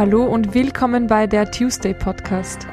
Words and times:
Hallo 0.00 0.24
und 0.24 0.54
willkommen 0.54 1.08
bei 1.08 1.26
der 1.26 1.50
Tuesday 1.50 1.92
Podcast. 1.92 2.66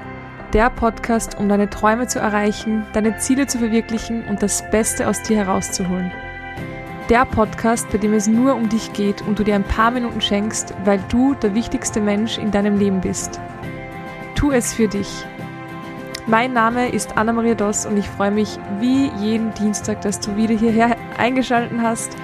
Der 0.54 0.70
Podcast, 0.70 1.38
um 1.38 1.50
deine 1.50 1.70
Träume 1.70 2.08
zu 2.08 2.20
erreichen, 2.20 2.86
deine 2.94 3.18
Ziele 3.18 3.48
zu 3.48 3.58
verwirklichen 3.58 4.24
und 4.30 4.42
das 4.42 4.64
Beste 4.72 5.10
aus 5.10 5.22
dir 5.24 5.36
herauszuholen. 5.36 6.10
Der 7.10 7.26
Podcast, 7.26 7.90
bei 7.92 7.98
dem 7.98 8.14
es 8.14 8.28
nur 8.28 8.56
um 8.56 8.70
dich 8.70 8.94
geht 8.94 9.22
und 9.24 9.38
du 9.38 9.44
dir 9.44 9.56
ein 9.56 9.66
paar 9.66 9.92
Minuten 9.92 10.22
schenkst, 10.22 10.74
weil 10.86 11.04
du 11.10 11.34
der 11.34 11.54
wichtigste 11.54 12.00
Mensch 12.00 12.38
in 12.38 12.52
deinem 12.52 12.80
Leben 12.80 13.02
bist. 13.02 13.42
Tu 14.36 14.52
es 14.52 14.72
für 14.72 14.88
dich. 14.88 15.26
Mein 16.28 16.54
Name 16.54 16.88
ist 16.88 17.18
Anna-Maria 17.18 17.56
Doss 17.56 17.86
und 17.86 17.98
ich 17.98 18.08
freue 18.08 18.32
mich 18.32 18.58
wie 18.80 19.12
jeden 19.20 19.54
Dienstag, 19.54 20.00
dass 20.00 20.22
du 20.22 20.38
wieder 20.38 20.56
hierher 20.56 20.96
eingeschaltet 21.18 21.78
hast. 21.82 22.16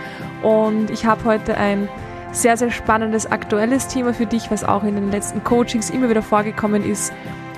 Und 0.44 0.90
ich 0.92 1.06
habe 1.06 1.26
heute 1.26 1.58
ein 1.58 1.90
sehr, 2.34 2.58
sehr 2.58 2.72
spannendes 2.72 3.32
aktuelles 3.32 3.88
Thema 3.88 4.14
für 4.14 4.26
dich, 4.26 4.52
was 4.52 4.64
auch 4.64 4.84
in 4.84 4.96
den 4.96 5.12
letzten 5.12 5.44
Coachings 5.44 5.90
immer 5.90 6.10
wieder 6.10 6.22
vorgekommen 6.22 6.84
ist. 6.84 7.14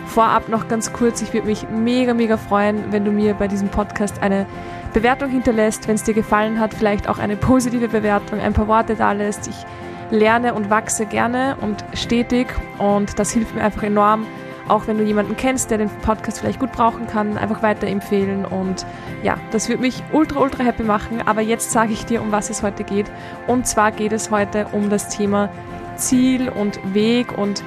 Vorab 0.05 0.49
noch 0.49 0.67
ganz 0.67 0.93
kurz, 0.93 1.21
ich 1.21 1.33
würde 1.33 1.47
mich 1.47 1.67
mega, 1.70 2.13
mega 2.13 2.38
freuen, 2.38 2.91
wenn 2.91 3.05
du 3.05 3.11
mir 3.11 3.33
bei 3.33 3.47
diesem 3.47 3.69
Podcast 3.69 4.21
eine 4.21 4.45
Bewertung 4.93 5.30
hinterlässt, 5.30 5.88
wenn 5.88 5.95
es 5.95 6.03
dir 6.03 6.13
gefallen 6.13 6.59
hat, 6.59 6.73
vielleicht 6.73 7.09
auch 7.09 7.17
eine 7.17 7.35
positive 7.35 7.88
Bewertung, 7.88 8.39
ein 8.39 8.53
paar 8.53 8.67
Worte 8.67 8.95
da 8.95 9.13
lässt. 9.13 9.47
Ich 9.47 9.66
lerne 10.11 10.53
und 10.53 10.69
wachse 10.69 11.05
gerne 11.05 11.57
und 11.61 11.83
stetig 11.94 12.47
und 12.77 13.17
das 13.17 13.31
hilft 13.31 13.55
mir 13.55 13.63
einfach 13.63 13.83
enorm, 13.83 14.25
auch 14.67 14.87
wenn 14.87 14.97
du 14.97 15.03
jemanden 15.03 15.37
kennst, 15.37 15.69
der 15.69 15.77
den 15.77 15.89
Podcast 15.89 16.39
vielleicht 16.39 16.59
gut 16.59 16.71
brauchen 16.71 17.07
kann, 17.07 17.37
einfach 17.37 17.61
weiterempfehlen. 17.61 18.45
Und 18.45 18.85
ja, 19.23 19.38
das 19.51 19.69
würde 19.69 19.81
mich 19.81 20.03
ultra, 20.11 20.39
ultra 20.39 20.63
happy 20.63 20.83
machen. 20.83 21.21
Aber 21.25 21.41
jetzt 21.41 21.71
sage 21.71 21.93
ich 21.93 22.05
dir, 22.05 22.21
um 22.21 22.31
was 22.31 22.49
es 22.49 22.63
heute 22.63 22.83
geht. 22.83 23.09
Und 23.47 23.67
zwar 23.67 23.91
geht 23.91 24.11
es 24.11 24.31
heute 24.31 24.67
um 24.71 24.89
das 24.89 25.09
Thema 25.09 25.49
Ziel 25.95 26.49
und 26.49 26.80
Weg 26.94 27.38
und 27.38 27.63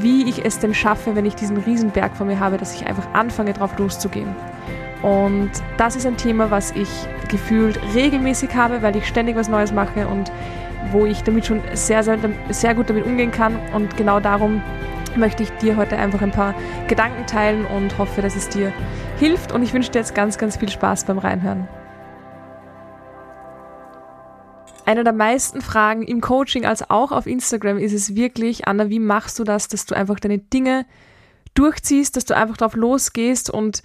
wie 0.00 0.28
ich 0.28 0.44
es 0.44 0.58
denn 0.58 0.74
schaffe, 0.74 1.14
wenn 1.14 1.24
ich 1.24 1.34
diesen 1.34 1.56
Riesenberg 1.58 2.16
vor 2.16 2.26
mir 2.26 2.40
habe, 2.40 2.56
dass 2.56 2.74
ich 2.74 2.86
einfach 2.86 3.06
anfange, 3.12 3.52
drauf 3.52 3.78
loszugehen. 3.78 4.34
Und 5.02 5.50
das 5.76 5.96
ist 5.96 6.06
ein 6.06 6.16
Thema, 6.16 6.50
was 6.50 6.72
ich 6.72 6.88
gefühlt 7.28 7.78
regelmäßig 7.94 8.54
habe, 8.54 8.82
weil 8.82 8.96
ich 8.96 9.06
ständig 9.06 9.36
was 9.36 9.48
Neues 9.48 9.72
mache 9.72 10.08
und 10.08 10.32
wo 10.92 11.04
ich 11.04 11.22
damit 11.22 11.46
schon 11.46 11.60
sehr, 11.74 12.02
sehr, 12.02 12.18
sehr 12.48 12.74
gut 12.74 12.88
damit 12.88 13.04
umgehen 13.04 13.30
kann. 13.30 13.58
Und 13.74 13.96
genau 13.96 14.18
darum 14.18 14.62
möchte 15.16 15.42
ich 15.42 15.50
dir 15.58 15.76
heute 15.76 15.96
einfach 15.96 16.22
ein 16.22 16.30
paar 16.30 16.54
Gedanken 16.88 17.26
teilen 17.26 17.64
und 17.66 17.98
hoffe, 17.98 18.22
dass 18.22 18.36
es 18.36 18.48
dir 18.48 18.72
hilft. 19.18 19.52
Und 19.52 19.62
ich 19.62 19.72
wünsche 19.72 19.90
dir 19.90 20.00
jetzt 20.00 20.14
ganz, 20.14 20.38
ganz 20.38 20.56
viel 20.56 20.68
Spaß 20.68 21.04
beim 21.04 21.18
Reinhören. 21.18 21.68
Eine 24.86 25.02
der 25.02 25.14
meisten 25.14 25.62
Fragen 25.62 26.02
im 26.02 26.20
Coaching 26.20 26.66
als 26.66 26.90
auch 26.90 27.10
auf 27.10 27.26
Instagram 27.26 27.78
ist 27.78 27.94
es 27.94 28.14
wirklich, 28.14 28.68
Anna, 28.68 28.90
wie 28.90 28.98
machst 28.98 29.38
du 29.38 29.44
das, 29.44 29.68
dass 29.68 29.86
du 29.86 29.94
einfach 29.94 30.20
deine 30.20 30.38
Dinge 30.38 30.84
durchziehst, 31.54 32.16
dass 32.16 32.26
du 32.26 32.36
einfach 32.36 32.58
drauf 32.58 32.74
losgehst 32.74 33.48
und 33.48 33.82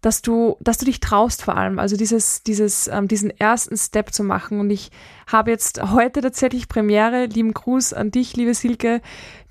dass 0.00 0.22
du, 0.22 0.56
dass 0.60 0.78
du 0.78 0.84
dich 0.84 1.00
traust 1.00 1.42
vor 1.42 1.56
allem, 1.56 1.78
also 1.78 1.96
dieses, 1.96 2.42
dieses, 2.42 2.88
ähm, 2.88 3.08
diesen 3.08 3.30
ersten 3.30 3.76
Step 3.76 4.12
zu 4.12 4.22
machen. 4.22 4.60
Und 4.60 4.70
ich 4.70 4.90
habe 5.26 5.50
jetzt 5.50 5.82
heute 5.82 6.20
tatsächlich 6.20 6.68
Premiere, 6.68 7.26
lieben 7.26 7.52
Gruß 7.52 7.92
an 7.92 8.10
dich, 8.10 8.36
liebe 8.36 8.54
Silke, 8.54 9.00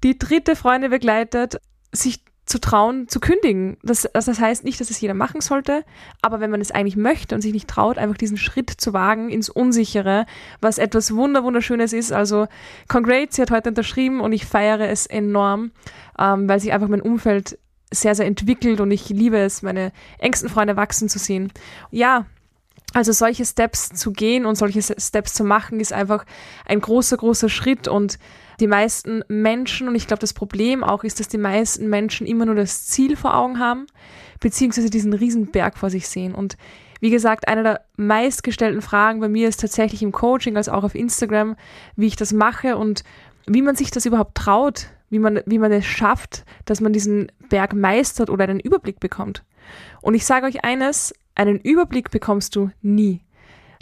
die 0.04 0.18
dritte 0.18 0.56
Freundin 0.56 0.92
begleitet, 0.92 1.60
sich 1.92 2.24
zu 2.48 2.62
trauen, 2.62 3.10
zu 3.10 3.20
kündigen. 3.20 3.78
Das, 3.84 4.08
das 4.14 4.40
heißt 4.40 4.64
nicht, 4.64 4.80
dass 4.80 4.90
es 4.90 5.02
jeder 5.02 5.14
machen 5.14 5.42
sollte, 5.42 5.84
aber 6.22 6.40
wenn 6.40 6.50
man 6.50 6.62
es 6.62 6.72
eigentlich 6.72 6.96
möchte 6.96 7.36
und 7.36 7.42
sich 7.42 7.52
nicht 7.52 7.68
traut, 7.68 7.98
einfach 7.98 8.18
diesen 8.18 8.38
Schritt 8.38 8.70
zu 8.70 8.94
wagen 8.94 9.30
ins 9.30 9.50
Unsichere, 9.50 10.26
was 10.62 10.78
etwas 10.78 11.14
wunder 11.14 11.44
wunderschönes 11.44 11.92
ist. 11.92 12.14
Also 12.14 12.48
Congrats, 12.88 13.36
sie 13.36 13.42
hat 13.42 13.52
heute 13.52 13.70
unterschrieben 13.70 14.22
und 14.22 14.32
ich 14.32 14.46
feiere 14.46 14.88
es 14.88 15.06
enorm, 15.06 15.72
ähm, 16.18 16.48
weil 16.48 16.62
sich 16.62 16.72
einfach 16.72 16.88
mein 16.88 17.02
Umfeld 17.02 17.60
sehr, 17.92 18.16
sehr 18.16 18.26
entwickelt 18.26 18.82
und 18.82 18.92
ich 18.92 19.10
liebe 19.10 19.38
es, 19.38 19.62
meine 19.62 19.92
engsten 20.20 20.50
Freunde 20.50 20.76
wachsen 20.76 21.10
zu 21.10 21.20
sehen. 21.20 21.52
Ja, 21.92 22.26
also 22.94 23.12
solche 23.12 23.46
Steps 23.46 23.90
zu 23.90 24.12
gehen 24.12 24.46
und 24.46 24.56
solche 24.56 24.82
Steps 24.82 25.34
zu 25.34 25.44
machen, 25.44 25.80
ist 25.80 25.94
einfach 25.94 26.26
ein 26.66 26.80
großer, 26.80 27.18
großer 27.18 27.50
Schritt 27.50 27.88
und 27.88 28.18
die 28.60 28.68
meisten 28.68 29.24
Menschen, 29.28 29.88
und 29.88 29.96
ich 29.96 30.08
glaube, 30.08 30.22
das 30.22 30.34
Problem 30.34 30.84
auch 30.84 31.04
ist, 31.04 31.20
dass 31.20 31.28
die 31.28 31.38
meisten 31.38 31.90
Menschen 31.90 32.26
immer 32.26 32.46
nur 32.46 32.56
das 32.56 32.88
Ziel 32.88 33.16
vor 33.16 33.36
Augen 33.36 33.60
haben, 33.60 33.88
beziehungsweise 34.40 34.90
diesen 34.90 35.14
Riesenberg 35.14 35.78
vor 35.78 35.90
sich 35.90 36.08
sehen. 36.08 36.34
Und 36.34 36.58
wie 37.00 37.12
gesagt, 37.12 37.48
eine 37.48 37.64
der 37.64 37.82
meistgestellten 37.98 38.82
Fragen 38.82 39.20
bei 39.20 39.30
mir 39.30 39.48
ist 39.48 39.60
tatsächlich 39.60 40.02
im 40.02 40.12
Coaching, 40.12 40.58
als 40.58 40.70
auch 40.70 40.84
auf 40.84 40.96
Instagram, 40.96 41.56
wie 41.96 42.08
ich 42.08 42.16
das 42.16 42.34
mache 42.34 42.78
und 42.78 43.04
wie 43.46 43.62
man 43.62 43.76
sich 43.76 43.92
das 43.92 44.06
überhaupt 44.06 44.36
traut, 44.36 44.88
wie 45.10 45.20
man, 45.20 45.42
wie 45.46 45.60
man 45.60 45.72
es 45.72 45.86
schafft, 45.86 46.46
dass 46.66 46.82
man 46.82 46.94
diesen 46.94 47.32
Berg 47.50 47.74
meistert 47.74 48.30
oder 48.30 48.44
einen 48.44 48.60
Überblick 48.60 49.00
bekommt. 49.00 49.44
Und 50.02 50.14
ich 50.14 50.26
sage 50.26 50.46
euch 50.46 50.64
eines, 50.64 51.14
einen 51.36 51.60
Überblick 51.60 52.12
bekommst 52.12 52.56
du 52.56 52.72
nie. 52.82 53.22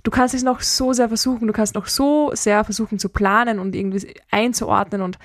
Du 0.04 0.12
kannst 0.12 0.36
es 0.36 0.44
noch 0.44 0.62
so 0.62 0.94
sehr 0.94 1.08
versuchen, 1.08 1.48
du 1.48 1.54
kannst 1.54 1.74
noch 1.74 1.88
so 1.88 2.32
sehr 2.34 2.64
versuchen 2.64 3.00
zu 3.00 3.10
planen 3.10 3.60
und 3.60 3.76
irgendwie 3.76 4.14
einzuordnen 4.30 5.02
und 5.02 5.18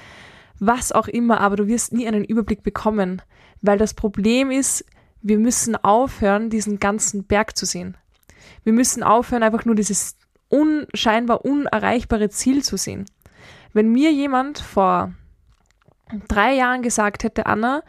was 0.58 0.92
auch 0.92 1.08
immer, 1.08 1.40
aber 1.40 1.56
du 1.56 1.66
wirst 1.66 1.92
nie 1.92 2.06
einen 2.06 2.24
Überblick 2.24 2.62
bekommen, 2.62 3.20
weil 3.60 3.78
das 3.78 3.94
Problem 3.94 4.50
ist, 4.50 4.84
wir 5.22 5.38
müssen 5.38 5.76
aufhören, 5.76 6.48
diesen 6.48 6.78
ganzen 6.78 7.24
Berg 7.24 7.56
zu 7.56 7.66
sehen. 7.66 7.96
Wir 8.64 8.72
müssen 8.72 9.02
aufhören, 9.02 9.42
einfach 9.42 9.64
nur 9.64 9.74
dieses 9.74 10.16
unscheinbar 10.48 11.44
unerreichbare 11.44 12.30
Ziel 12.30 12.62
zu 12.62 12.76
sehen. 12.76 13.06
Wenn 13.72 13.92
mir 13.92 14.12
jemand 14.12 14.58
vor 14.58 15.12
drei 16.28 16.54
Jahren 16.54 16.82
gesagt 16.82 17.24
hätte, 17.24 17.46
Anna, 17.46 17.82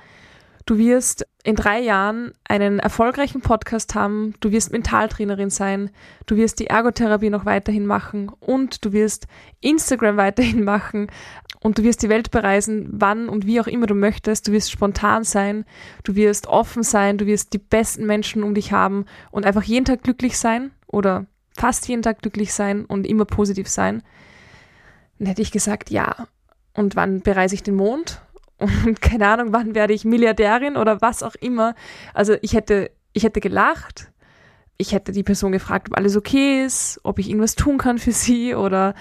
du 0.66 0.78
wirst 0.78 1.26
in 1.44 1.56
drei 1.56 1.80
Jahren 1.80 2.34
einen 2.48 2.80
erfolgreichen 2.80 3.42
Podcast 3.42 3.96
haben, 3.96 4.36
du 4.42 4.52
wirst 4.52 4.72
Mentaltrainerin 4.72 5.50
sein, 5.50 5.90
du 6.28 6.36
wirst 6.36 6.60
die 6.60 6.68
Ergotherapie 6.68 7.30
noch 7.30 7.46
weiterhin 7.46 7.86
machen 7.86 8.32
und 8.40 8.86
du 8.86 8.94
wirst 8.94 9.28
Instagram 9.60 10.18
weiterhin 10.18 10.64
machen 10.66 11.08
und 11.62 11.78
du 11.78 11.84
wirst 11.84 12.04
die 12.04 12.10
Welt 12.10 12.32
bereisen, 12.32 12.90
wann 12.92 13.30
und 13.30 13.46
wie 13.46 13.60
auch 13.60 13.68
immer 13.68 13.88
du 13.88 13.96
möchtest, 13.96 14.48
du 14.48 14.52
wirst 14.52 14.72
spontan 14.72 15.24
sein, 15.24 15.66
du 16.04 16.16
wirst 16.16 16.48
offen 16.48 16.84
sein, 16.84 17.18
du 17.18 17.26
wirst 17.26 17.54
die 17.54 17.60
besten 17.60 18.06
Menschen 18.06 18.44
um 18.44 18.54
dich 18.54 18.72
haben 18.72 19.06
und 19.32 19.46
einfach 19.46 19.64
jeden 19.64 19.86
Tag 19.86 20.04
glücklich 20.04 20.38
sein 20.38 20.72
oder 20.88 21.26
fast 21.58 21.88
jeden 21.88 22.02
Tag 22.02 22.22
glücklich 22.22 22.54
sein 22.54 22.86
und 22.86 23.06
immer 23.06 23.26
positiv 23.26 23.68
sein. 23.68 24.04
Dann 25.18 25.28
hätte 25.28 25.42
ich 25.42 25.52
gesagt, 25.52 25.92
ja, 25.92 26.28
und 26.74 26.96
wann 26.96 27.22
bereise 27.22 27.56
ich 27.56 27.64
den 27.64 27.76
Mond? 27.76 28.22
Und 28.86 29.02
keine 29.02 29.28
Ahnung, 29.28 29.54
wann 29.54 29.74
werde 29.74 29.94
ich 29.94 30.06
Milliardärin 30.06 30.78
oder 30.78 31.02
was 31.02 31.24
auch 31.24 31.34
immer. 31.34 31.74
Also 32.14 32.36
ich 32.44 32.54
hätte, 32.54 32.92
ich 33.12 33.24
hätte 33.24 33.40
gelacht. 33.40 34.12
Ich 34.78 34.94
hätte 34.94 35.12
die 35.12 35.24
Person 35.24 35.52
gefragt, 35.52 35.90
ob 35.90 35.98
alles 35.98 36.16
okay 36.16 36.64
ist, 36.64 37.00
ob 37.04 37.18
ich 37.18 37.28
irgendwas 37.28 37.56
tun 37.56 37.80
kann 37.80 37.98
für 37.98 38.12
sie 38.12 38.54
oder 38.54 38.94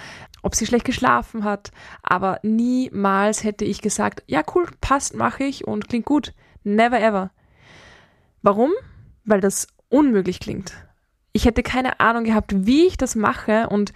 ob 0.43 0.55
sie 0.55 0.67
schlecht 0.67 0.87
geschlafen 0.87 1.45
hat. 1.45 1.73
Aber 2.03 2.41
niemals 2.43 3.45
hätte 3.45 3.65
ich 3.67 3.83
gesagt, 3.83 4.23
ja 4.27 4.43
cool, 4.55 4.67
passt, 4.81 5.15
mache 5.15 5.45
ich 5.45 5.67
und 5.67 5.89
klingt 5.89 6.07
gut. 6.07 6.33
Never 6.65 7.01
ever. 7.01 7.31
Warum? 8.43 8.71
Weil 9.25 9.41
das 9.41 9.69
unmöglich 9.89 10.41
klingt. 10.41 10.73
Ich 11.33 11.45
hätte 11.45 11.63
keine 11.63 12.01
Ahnung 12.01 12.25
gehabt, 12.25 12.67
wie 12.67 12.87
ich 12.87 12.97
das 12.97 13.15
mache 13.15 13.69
und 13.69 13.93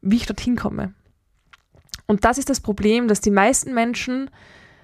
wie 0.00 0.16
ich 0.16 0.26
dorthin 0.26 0.56
komme. 0.56 0.94
Und 2.10 2.24
das 2.24 2.38
ist 2.38 2.50
das 2.50 2.58
Problem, 2.58 3.06
dass 3.06 3.20
die 3.20 3.30
meisten 3.30 3.72
Menschen, 3.72 4.30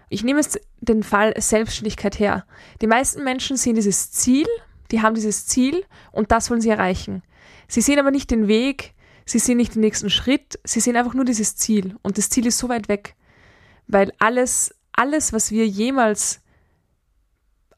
ich 0.09 0.23
nehme 0.23 0.39
jetzt 0.39 0.61
den 0.81 1.03
Fall 1.03 1.35
Selbstständigkeit 1.37 2.21
her, 2.21 2.47
die 2.81 2.87
meisten 2.87 3.25
Menschen 3.25 3.57
sehen 3.57 3.75
dieses 3.75 4.13
Ziel, 4.13 4.47
die 4.93 5.03
haben 5.03 5.17
dieses 5.17 5.45
Ziel 5.45 5.85
und 6.13 6.31
das 6.31 6.49
wollen 6.51 6.61
sie 6.61 6.71
erreichen. 6.71 7.25
Sie 7.67 7.81
sehen 7.81 7.99
aber 7.99 8.13
nicht 8.13 8.31
den 8.31 8.47
Weg, 8.47 8.95
sie 9.25 9.41
sehen 9.41 9.57
nicht 9.57 9.75
den 9.75 9.81
nächsten 9.81 10.09
Schritt, 10.09 10.61
sie 10.63 10.79
sehen 10.79 10.97
einfach 10.97 11.15
nur 11.15 11.25
dieses 11.25 11.57
Ziel 11.57 11.97
und 12.03 12.17
das 12.17 12.31
Ziel 12.31 12.47
ist 12.47 12.59
so 12.59 12.69
weit 12.69 12.89
weg, 12.89 13.17
weil 13.89 14.13
alles, 14.21 14.73
alles, 14.93 15.33
was 15.33 15.51
wir 15.51 15.67
jemals 15.67 16.43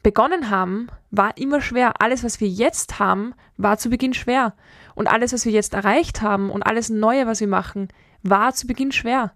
begonnen 0.02 0.50
haben, 0.50 0.88
war 1.10 1.38
immer 1.38 1.62
schwer. 1.62 2.02
Alles, 2.02 2.22
was 2.22 2.38
wir 2.42 2.48
jetzt 2.48 2.98
haben, 2.98 3.32
war 3.56 3.78
zu 3.78 3.88
Beginn 3.88 4.12
schwer. 4.12 4.52
Und 4.94 5.08
alles, 5.08 5.32
was 5.32 5.46
wir 5.46 5.52
jetzt 5.52 5.72
erreicht 5.72 6.20
haben 6.20 6.50
und 6.50 6.64
alles 6.64 6.90
Neue, 6.90 7.26
was 7.26 7.40
wir 7.40 7.48
machen, 7.48 7.88
war 8.22 8.52
zu 8.52 8.66
Beginn 8.66 8.92
schwer. 8.92 9.32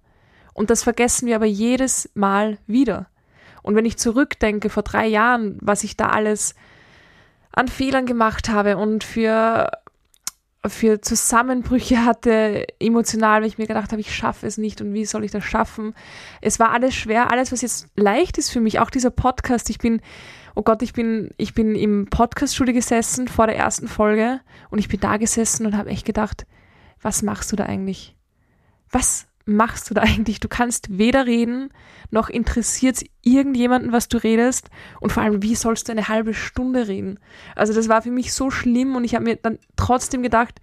Und 0.55 0.71
das 0.71 0.83
vergessen 0.83 1.27
wir 1.27 1.37
aber 1.37 1.47
jedes 1.47 2.11
Mal 2.15 2.59
wieder. 2.67 3.07
Und 3.63 3.77
wenn 3.77 3.85
ich 3.85 3.97
zurückdenke 3.97 4.71
vor 4.71 4.83
drei 4.83 5.07
Jahren, 5.07 5.59
was 5.61 5.85
ich 5.85 5.97
da 5.97 6.09
alles 6.09 6.55
an 7.53 7.69
Fehlern 7.69 8.07
gemacht 8.07 8.49
habe 8.49 8.77
und 8.77 9.05
für, 9.05 9.71
für 10.67 11.01
Zusammenbrüche 11.01 12.05
hatte, 12.05 12.67
emotional, 12.81 13.43
weil 13.43 13.49
ich 13.49 13.59
mir 13.59 13.67
gedacht 13.67 13.93
habe, 13.93 14.01
ich 14.01 14.15
schaffe 14.15 14.47
es 14.47 14.59
nicht 14.59 14.81
und 14.81 14.93
wie 14.95 15.05
soll 15.05 15.25
ich 15.25 15.31
das 15.31 15.45
schaffen? 15.45 15.95
Es 16.41 16.59
war 16.59 16.71
alles 16.71 16.95
schwer, 16.95 17.31
alles, 17.31 17.53
was 17.53 17.63
jetzt 17.63 17.87
leicht 17.95 18.39
ist 18.39 18.51
für 18.51 18.61
mich, 18.61 18.81
auch 18.81 18.91
dieser 18.91 19.11
Podcast. 19.11 19.71
Ich 19.71 19.79
bin, 19.79 20.01
oh 20.55 20.63
Gott, 20.63 20.83
ich 20.83 20.93
bin, 20.93 21.31
ich 21.37 21.55
bin 21.55 21.77
im 21.77 22.07
Podcaststudio 22.07 22.75
gesessen 22.75 23.29
vor 23.29 23.47
der 23.47 23.57
ersten 23.57 23.87
Folge 23.87 24.41
und 24.71 24.79
ich 24.79 24.89
bin 24.89 25.01
da 25.01 25.19
gesessen 25.19 25.67
und 25.67 25.77
habe 25.77 25.91
echt 25.91 26.07
gedacht, 26.07 26.47
was 27.01 27.23
machst 27.23 27.53
du 27.53 27.57
da 27.57 27.65
eigentlich? 27.65 28.17
Was, 28.91 29.27
machst 29.45 29.91
du 29.91 29.95
da 29.95 30.03
eigentlich? 30.03 30.41
Du 30.41 30.49
kannst 30.49 30.99
weder 30.99 31.27
reden, 31.27 31.73
noch 32.11 32.29
interessiert 32.29 32.97
es 32.97 33.05
irgendjemanden, 33.23 33.93
was 33.93 34.09
du 34.09 34.19
redest. 34.19 34.69
Und 35.01 35.13
vor 35.13 35.23
allem, 35.23 35.43
wie 35.43 35.55
sollst 35.55 35.89
du 35.89 35.93
eine 35.93 36.09
halbe 36.09 36.35
Stunde 36.35 36.89
reden? 36.89 37.19
Also 37.57 37.73
das 37.73 37.89
war 37.89 38.03
für 38.03 38.11
mich 38.11 38.33
so 38.33 38.51
schlimm 38.51 38.97
und 38.97 39.05
ich 39.05 39.15
habe 39.15 39.25
mir 39.25 39.37
dann 39.37 39.59
trotzdem 39.77 40.23
gedacht, 40.23 40.61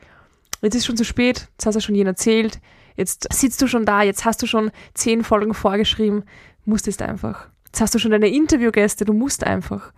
jetzt 0.61 0.75
ist 0.75 0.85
schon 0.85 0.97
zu 0.97 1.05
spät, 1.05 1.47
jetzt 1.51 1.65
hast 1.65 1.75
du 1.75 1.81
schon 1.81 1.95
jeden 1.95 2.07
erzählt, 2.07 2.59
jetzt 2.95 3.27
sitzt 3.33 3.61
du 3.61 3.67
schon 3.67 3.85
da, 3.85 4.03
jetzt 4.03 4.25
hast 4.25 4.41
du 4.41 4.47
schon 4.47 4.71
zehn 4.93 5.23
Folgen 5.23 5.53
vorgeschrieben, 5.53 6.23
musstest 6.65 7.01
einfach. 7.01 7.47
Jetzt 7.65 7.81
hast 7.81 7.95
du 7.95 7.99
schon 7.99 8.11
deine 8.11 8.29
Interviewgäste, 8.29 9.05
du 9.05 9.13
musst 9.13 9.43
einfach. 9.43 9.93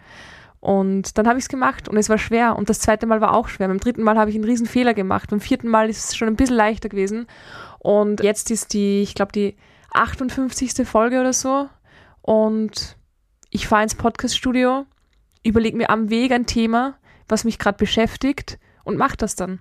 Und 0.62 1.18
dann 1.18 1.28
habe 1.28 1.39
ich 1.39 1.45
es 1.45 1.50
gemacht 1.50 1.89
und 1.89 1.98
es 1.98 2.07
war 2.07 2.19
schwer. 2.19 2.56
Und 2.56 2.69
das 2.69 2.80
zweite 2.80 3.07
Mal 3.07 3.19
war 3.19 3.33
auch 3.33 3.48
schwer. 3.48 3.68
Beim 3.68 3.80
dritten 3.80 4.04
Mal 4.04 4.18
habe 4.18 4.30
ich 4.30 4.36
einen 4.36 4.45
riesen 4.45 4.68
Fehler 4.68 4.94
gemacht. 4.94 5.31
Beim 5.31 5.42
vierten 5.42 5.68
Mal 5.68 5.89
ist 5.89 6.06
es 6.06 6.16
schon 6.16 6.28
ein 6.28 6.36
bisschen 6.36 6.56
leichter 6.56 6.88
gewesen. 6.88 7.25
Und 7.83 8.22
jetzt 8.22 8.51
ist 8.51 8.74
die, 8.74 9.01
ich 9.01 9.16
glaube, 9.16 9.31
die 9.31 9.56
58. 9.94 10.88
Folge 10.88 11.19
oder 11.19 11.33
so. 11.33 11.68
Und 12.22 12.95
ich 13.50 13.68
fahre 13.68 13.81
ins 13.81 13.95
Podcaststudio, 13.95 14.86
überlege 15.44 15.75
mir 15.75 15.89
am 15.89 16.12
Weg 16.12 16.31
ein 16.31 16.45
Thema, 16.45 17.00
was 17.28 17.44
mich 17.44 17.57
gerade 17.57 17.80
beschäftigt 17.80 18.60
und 18.83 18.98
mache 18.98 19.18
das 19.18 19.36
dann. 19.36 19.60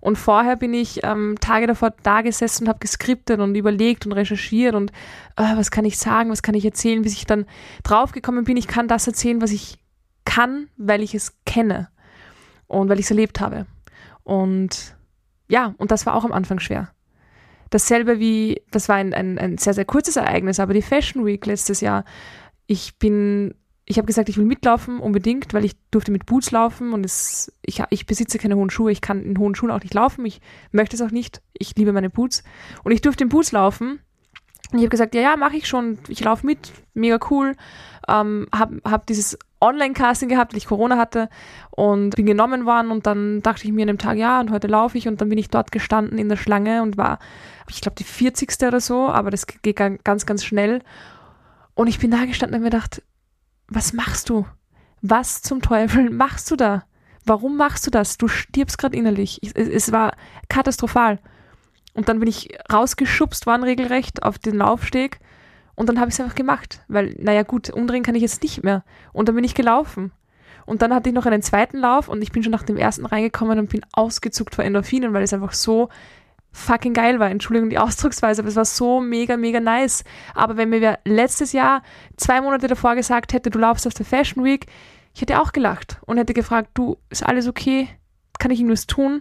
Und 0.00 0.18
vorher 0.18 0.56
bin 0.56 0.74
ich 0.74 1.04
ähm, 1.04 1.36
Tage 1.40 1.68
davor 1.68 1.94
da 2.02 2.22
gesessen 2.22 2.64
und 2.64 2.68
habe 2.68 2.80
geskriptet 2.80 3.38
und 3.38 3.54
überlegt 3.54 4.06
und 4.06 4.12
recherchiert 4.12 4.74
und 4.74 4.90
äh, 5.36 5.56
was 5.56 5.70
kann 5.70 5.84
ich 5.84 5.96
sagen, 5.96 6.30
was 6.30 6.42
kann 6.42 6.56
ich 6.56 6.64
erzählen, 6.64 7.02
bis 7.02 7.12
ich 7.12 7.26
dann 7.26 7.46
draufgekommen 7.84 8.42
bin, 8.42 8.56
ich 8.56 8.66
kann 8.66 8.88
das 8.88 9.06
erzählen, 9.06 9.40
was 9.40 9.52
ich 9.52 9.78
kann, 10.24 10.68
weil 10.76 11.02
ich 11.02 11.14
es 11.14 11.36
kenne 11.46 11.88
und 12.66 12.88
weil 12.88 12.98
ich 12.98 13.04
es 13.04 13.12
erlebt 13.12 13.38
habe. 13.38 13.66
Und 14.24 14.96
ja, 15.46 15.76
und 15.78 15.92
das 15.92 16.04
war 16.04 16.16
auch 16.16 16.24
am 16.24 16.32
Anfang 16.32 16.58
schwer. 16.58 16.92
Dasselbe 17.72 18.20
wie, 18.20 18.60
das 18.70 18.90
war 18.90 18.96
ein, 18.96 19.14
ein, 19.14 19.38
ein 19.38 19.56
sehr, 19.56 19.72
sehr 19.72 19.86
kurzes 19.86 20.16
Ereignis, 20.16 20.60
aber 20.60 20.74
die 20.74 20.82
Fashion 20.82 21.24
Week 21.24 21.46
letztes 21.46 21.80
Jahr. 21.80 22.04
Ich 22.66 22.98
bin, 22.98 23.54
ich 23.86 23.96
habe 23.96 24.06
gesagt, 24.06 24.28
ich 24.28 24.36
will 24.36 24.44
mitlaufen 24.44 25.00
unbedingt, 25.00 25.54
weil 25.54 25.64
ich 25.64 25.72
durfte 25.90 26.12
mit 26.12 26.26
Boots 26.26 26.50
laufen 26.50 26.92
und 26.92 27.02
es, 27.06 27.50
ich, 27.62 27.82
ich 27.88 28.04
besitze 28.04 28.36
keine 28.36 28.56
hohen 28.56 28.68
Schuhe, 28.68 28.92
ich 28.92 29.00
kann 29.00 29.24
in 29.24 29.38
hohen 29.38 29.54
Schuhen 29.54 29.70
auch 29.70 29.82
nicht 29.82 29.94
laufen, 29.94 30.26
ich 30.26 30.42
möchte 30.70 30.96
es 30.96 31.00
auch 31.00 31.10
nicht, 31.10 31.40
ich 31.54 31.74
liebe 31.74 31.94
meine 31.94 32.10
Boots. 32.10 32.44
Und 32.84 32.92
ich 32.92 33.00
durfte 33.00 33.24
in 33.24 33.30
Boots 33.30 33.52
laufen 33.52 34.00
ich 34.78 34.84
habe 34.84 34.88
gesagt, 34.88 35.14
ja, 35.14 35.20
ja, 35.20 35.36
mache 35.36 35.56
ich 35.56 35.66
schon, 35.66 35.98
ich 36.08 36.22
laufe 36.24 36.46
mit, 36.46 36.72
mega 36.94 37.18
cool. 37.30 37.56
Ähm, 38.08 38.48
habe 38.54 38.80
hab 38.84 39.06
dieses 39.06 39.38
Online-Casting 39.60 40.28
gehabt, 40.28 40.52
weil 40.52 40.58
ich 40.58 40.66
Corona 40.66 40.96
hatte 40.96 41.28
und 41.70 42.16
bin 42.16 42.26
genommen 42.26 42.66
worden 42.66 42.90
und 42.90 43.06
dann 43.06 43.42
dachte 43.42 43.64
ich 43.64 43.72
mir 43.72 43.82
an 43.82 43.88
dem 43.88 43.98
Tag, 43.98 44.16
ja, 44.18 44.40
und 44.40 44.50
heute 44.50 44.66
laufe 44.66 44.98
ich 44.98 45.06
und 45.06 45.20
dann 45.20 45.28
bin 45.28 45.38
ich 45.38 45.50
dort 45.50 45.70
gestanden 45.70 46.18
in 46.18 46.28
der 46.28 46.36
Schlange 46.36 46.82
und 46.82 46.96
war, 46.96 47.18
ich 47.68 47.80
glaube, 47.80 47.94
die 47.96 48.04
40. 48.04 48.50
oder 48.66 48.80
so, 48.80 49.08
aber 49.08 49.30
das 49.30 49.46
geht 49.46 49.76
ganz, 49.76 50.26
ganz 50.26 50.44
schnell. 50.44 50.82
Und 51.74 51.86
ich 51.86 51.98
bin 52.00 52.10
da 52.10 52.24
gestanden 52.24 52.56
und 52.56 52.62
mir 52.62 52.70
gedacht, 52.70 53.02
was 53.68 53.92
machst 53.92 54.28
du? 54.28 54.46
Was 55.00 55.42
zum 55.42 55.62
Teufel 55.62 56.10
machst 56.10 56.50
du 56.50 56.56
da? 56.56 56.84
Warum 57.24 57.56
machst 57.56 57.86
du 57.86 57.90
das? 57.90 58.18
Du 58.18 58.28
stirbst 58.28 58.78
gerade 58.78 58.96
innerlich. 58.96 59.38
Es, 59.42 59.52
es 59.52 59.92
war 59.92 60.14
katastrophal. 60.48 61.18
Und 61.94 62.08
dann 62.08 62.20
bin 62.20 62.28
ich 62.28 62.48
rausgeschubst 62.72 63.46
worden 63.46 63.64
regelrecht 63.64 64.22
auf 64.22 64.38
den 64.38 64.56
Laufsteg 64.56 65.20
und 65.74 65.88
dann 65.88 65.98
habe 65.98 66.08
ich 66.08 66.14
es 66.14 66.20
einfach 66.20 66.34
gemacht, 66.34 66.80
weil, 66.88 67.14
naja 67.18 67.42
gut, 67.42 67.70
umdrehen 67.70 68.02
kann 68.02 68.14
ich 68.14 68.22
jetzt 68.22 68.42
nicht 68.42 68.62
mehr. 68.62 68.84
Und 69.12 69.28
dann 69.28 69.34
bin 69.34 69.44
ich 69.44 69.54
gelaufen. 69.54 70.12
Und 70.64 70.82
dann 70.82 70.94
hatte 70.94 71.08
ich 71.08 71.14
noch 71.14 71.26
einen 71.26 71.42
zweiten 71.42 71.78
Lauf 71.78 72.08
und 72.08 72.22
ich 72.22 72.30
bin 72.30 72.42
schon 72.42 72.52
nach 72.52 72.62
dem 72.62 72.76
ersten 72.76 73.04
reingekommen 73.04 73.58
und 73.58 73.70
bin 73.70 73.84
ausgezuckt 73.92 74.54
vor 74.54 74.64
Endorphinen, 74.64 75.12
weil 75.12 75.22
es 75.22 75.32
einfach 75.32 75.52
so 75.52 75.88
fucking 76.52 76.92
geil 76.92 77.18
war. 77.18 77.30
Entschuldigung 77.30 77.70
die 77.70 77.78
Ausdrucksweise, 77.78 78.42
aber 78.42 78.48
es 78.48 78.56
war 78.56 78.64
so 78.64 79.00
mega, 79.00 79.36
mega 79.36 79.58
nice. 79.58 80.04
Aber 80.34 80.56
wenn 80.56 80.68
mir 80.68 80.98
letztes 81.04 81.52
Jahr, 81.52 81.82
zwei 82.16 82.40
Monate 82.40 82.68
davor 82.68 82.94
gesagt 82.94 83.32
hätte, 83.32 83.50
du 83.50 83.58
laufst 83.58 83.86
auf 83.86 83.94
der 83.94 84.06
Fashion 84.06 84.44
Week, 84.44 84.66
ich 85.14 85.22
hätte 85.22 85.40
auch 85.40 85.52
gelacht 85.52 85.98
und 86.06 86.18
hätte 86.18 86.34
gefragt, 86.34 86.70
du, 86.74 86.96
ist 87.10 87.24
alles 87.24 87.48
okay? 87.48 87.88
Kann 88.38 88.50
ich 88.50 88.60
irgendwas 88.60 88.86
tun? 88.86 89.20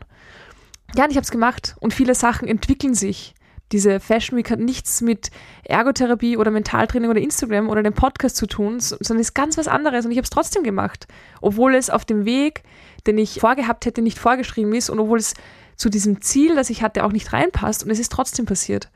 Ja, 0.95 1.05
und 1.05 1.11
ich 1.11 1.17
habe 1.17 1.23
es 1.23 1.31
gemacht 1.31 1.75
und 1.79 1.93
viele 1.93 2.15
Sachen 2.15 2.47
entwickeln 2.47 2.93
sich. 2.93 3.33
Diese 3.71 4.01
Fashion 4.01 4.38
Week 4.38 4.51
hat 4.51 4.59
nichts 4.59 4.99
mit 4.99 5.31
Ergotherapie 5.63 6.35
oder 6.35 6.51
Mentaltraining 6.51 7.09
oder 7.09 7.21
Instagram 7.21 7.69
oder 7.69 7.81
dem 7.81 7.93
Podcast 7.93 8.35
zu 8.35 8.45
tun, 8.45 8.81
sondern 8.81 9.19
ist 9.19 9.33
ganz 9.33 9.57
was 9.57 9.69
anderes 9.69 10.05
und 10.05 10.11
ich 10.11 10.17
habe 10.17 10.25
es 10.25 10.29
trotzdem 10.29 10.63
gemacht. 10.63 11.07
Obwohl 11.39 11.75
es 11.75 11.89
auf 11.89 12.03
dem 12.03 12.25
Weg, 12.25 12.63
den 13.07 13.17
ich 13.17 13.39
vorgehabt 13.39 13.85
hätte, 13.85 14.01
nicht 14.01 14.19
vorgeschrieben 14.19 14.73
ist 14.73 14.89
und 14.89 14.99
obwohl 14.99 15.19
es 15.19 15.33
zu 15.77 15.89
diesem 15.89 16.21
Ziel, 16.21 16.55
das 16.55 16.69
ich 16.69 16.83
hatte, 16.83 17.05
auch 17.05 17.13
nicht 17.13 17.31
reinpasst 17.31 17.85
und 17.85 17.91
es 17.91 17.99
ist 17.99 18.11
trotzdem 18.11 18.45
passiert. 18.45 18.89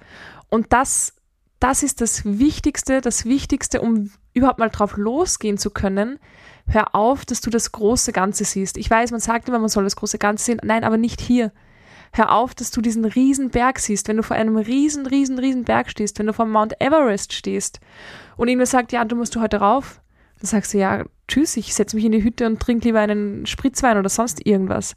Und 0.49 0.73
das, 0.73 1.13
das 1.61 1.81
ist 1.81 2.01
das 2.01 2.25
Wichtigste, 2.25 2.99
das 2.99 3.23
Wichtigste, 3.23 3.79
um 3.79 4.11
überhaupt 4.33 4.59
mal 4.59 4.69
drauf 4.69 4.97
losgehen 4.97 5.57
zu 5.57 5.69
können. 5.69 6.19
Hör 6.67 6.93
auf, 6.93 7.25
dass 7.25 7.39
du 7.39 7.49
das 7.49 7.71
große 7.71 8.11
Ganze 8.11 8.43
siehst. 8.43 8.75
Ich 8.75 8.89
weiß, 8.89 9.11
man 9.11 9.21
sagt 9.21 9.47
immer, 9.47 9.59
man 9.59 9.69
soll 9.69 9.85
das 9.85 9.95
große 9.95 10.17
Ganze 10.17 10.43
sehen. 10.43 10.59
Nein, 10.63 10.83
aber 10.83 10.97
nicht 10.97 11.21
hier. 11.21 11.53
Hör 12.17 12.31
auf, 12.31 12.55
dass 12.55 12.71
du 12.71 12.79
diesen 12.79 13.03
riesen 13.03 13.49
Berg 13.49 13.77
siehst. 13.77 14.07
Wenn 14.07 14.15
du 14.15 14.23
vor 14.23 14.37
einem 14.37 14.55
riesen, 14.55 15.05
riesen, 15.05 15.37
riesen 15.37 15.65
Berg 15.65 15.89
stehst, 15.89 16.17
wenn 16.17 16.27
du 16.27 16.31
vor 16.31 16.45
Mount 16.45 16.79
Everest 16.79 17.33
stehst 17.33 17.81
und 18.37 18.47
irgendwer 18.47 18.67
sagt, 18.67 18.93
ja, 18.93 19.03
du 19.03 19.17
musst 19.17 19.35
du 19.35 19.41
heute 19.41 19.57
rauf, 19.57 19.99
dann 20.39 20.47
sagst 20.47 20.73
du, 20.73 20.77
ja, 20.77 21.03
tschüss, 21.27 21.57
ich 21.57 21.73
setze 21.73 21.97
mich 21.97 22.05
in 22.05 22.13
die 22.13 22.23
Hütte 22.23 22.45
und 22.45 22.61
trinke 22.61 22.85
lieber 22.85 23.01
einen 23.01 23.45
Spritzwein 23.45 23.97
oder 23.97 24.07
sonst 24.07 24.45
irgendwas. 24.45 24.95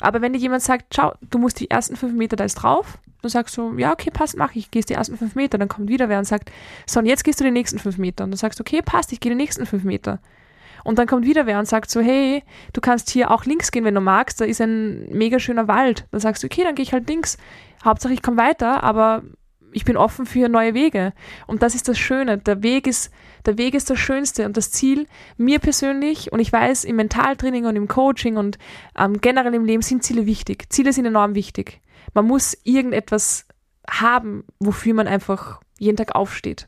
Aber 0.00 0.20
wenn 0.20 0.34
dir 0.34 0.40
jemand 0.40 0.62
sagt, 0.62 0.94
schau, 0.94 1.14
du 1.22 1.38
musst 1.38 1.58
die 1.58 1.70
ersten 1.70 1.96
fünf 1.96 2.12
Meter 2.12 2.36
da 2.36 2.44
ist 2.44 2.56
drauf, 2.56 2.98
dann 3.22 3.30
sagst 3.30 3.56
du, 3.56 3.78
ja, 3.78 3.90
okay, 3.90 4.10
passt, 4.10 4.36
mach 4.36 4.54
ich, 4.54 4.70
gehst 4.70 4.90
die 4.90 4.94
ersten 4.94 5.16
fünf 5.16 5.34
Meter, 5.34 5.56
dann 5.56 5.68
kommt 5.68 5.88
wieder 5.88 6.10
wer 6.10 6.18
und 6.18 6.26
sagt, 6.26 6.52
so, 6.86 7.00
und 7.00 7.06
jetzt 7.06 7.24
gehst 7.24 7.40
du 7.40 7.44
die 7.44 7.50
nächsten 7.50 7.78
fünf 7.78 7.96
Meter. 7.96 8.24
Und 8.24 8.32
dann 8.32 8.38
sagst 8.38 8.58
du, 8.58 8.62
okay, 8.62 8.82
passt, 8.82 9.10
ich 9.12 9.20
gehe 9.20 9.32
die 9.32 9.36
nächsten 9.36 9.64
fünf 9.64 9.84
Meter. 9.84 10.20
Und 10.84 10.98
dann 10.98 11.06
kommt 11.06 11.24
wieder 11.24 11.46
wer 11.46 11.58
und 11.58 11.66
sagt 11.66 11.90
so, 11.90 12.00
hey, 12.00 12.42
du 12.72 12.80
kannst 12.80 13.10
hier 13.10 13.30
auch 13.30 13.44
links 13.44 13.70
gehen, 13.70 13.84
wenn 13.84 13.94
du 13.94 14.00
magst, 14.00 14.40
da 14.40 14.44
ist 14.44 14.60
ein 14.60 15.08
mega 15.10 15.38
schöner 15.38 15.68
Wald. 15.68 16.06
Dann 16.10 16.20
sagst 16.20 16.42
du, 16.42 16.46
okay, 16.46 16.64
dann 16.64 16.74
gehe 16.74 16.82
ich 16.82 16.92
halt 16.92 17.08
links. 17.08 17.38
Hauptsache 17.84 18.12
ich 18.12 18.22
komme 18.22 18.36
weiter, 18.36 18.82
aber 18.82 19.22
ich 19.72 19.84
bin 19.84 19.96
offen 19.96 20.26
für 20.26 20.48
neue 20.48 20.74
Wege. 20.74 21.12
Und 21.46 21.62
das 21.62 21.74
ist 21.74 21.88
das 21.88 21.98
Schöne. 21.98 22.38
Der 22.38 22.62
Weg 22.62 22.86
ist, 22.86 23.10
der 23.46 23.58
Weg 23.58 23.74
ist 23.74 23.90
das 23.90 23.98
Schönste 23.98 24.46
und 24.46 24.56
das 24.56 24.70
Ziel, 24.70 25.06
mir 25.36 25.58
persönlich, 25.58 26.32
und 26.32 26.40
ich 26.40 26.52
weiß, 26.52 26.84
im 26.84 26.96
Mentaltraining 26.96 27.66
und 27.66 27.76
im 27.76 27.88
Coaching 27.88 28.36
und 28.36 28.58
ähm, 28.98 29.20
generell 29.20 29.54
im 29.54 29.64
Leben 29.64 29.82
sind 29.82 30.04
Ziele 30.04 30.26
wichtig. 30.26 30.70
Ziele 30.72 30.92
sind 30.92 31.06
enorm 31.06 31.34
wichtig. 31.34 31.80
Man 32.14 32.26
muss 32.26 32.56
irgendetwas 32.64 33.46
haben, 33.88 34.44
wofür 34.60 34.94
man 34.94 35.08
einfach 35.08 35.60
jeden 35.78 35.96
Tag 35.96 36.14
aufsteht. 36.14 36.66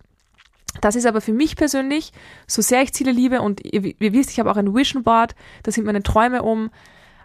Das 0.80 0.96
ist 0.96 1.06
aber 1.06 1.20
für 1.20 1.32
mich 1.32 1.56
persönlich, 1.56 2.12
so 2.46 2.62
sehr 2.62 2.82
ich 2.82 2.92
Ziele 2.92 3.12
liebe 3.12 3.40
und 3.40 3.64
ihr, 3.64 3.84
ihr 4.00 4.12
wisst, 4.12 4.30
ich 4.30 4.40
habe 4.40 4.50
auch 4.50 4.56
ein 4.56 4.74
Vision 4.74 5.02
Board, 5.02 5.34
da 5.62 5.70
sind 5.70 5.86
meine 5.86 6.02
Träume 6.02 6.42
um, 6.42 6.70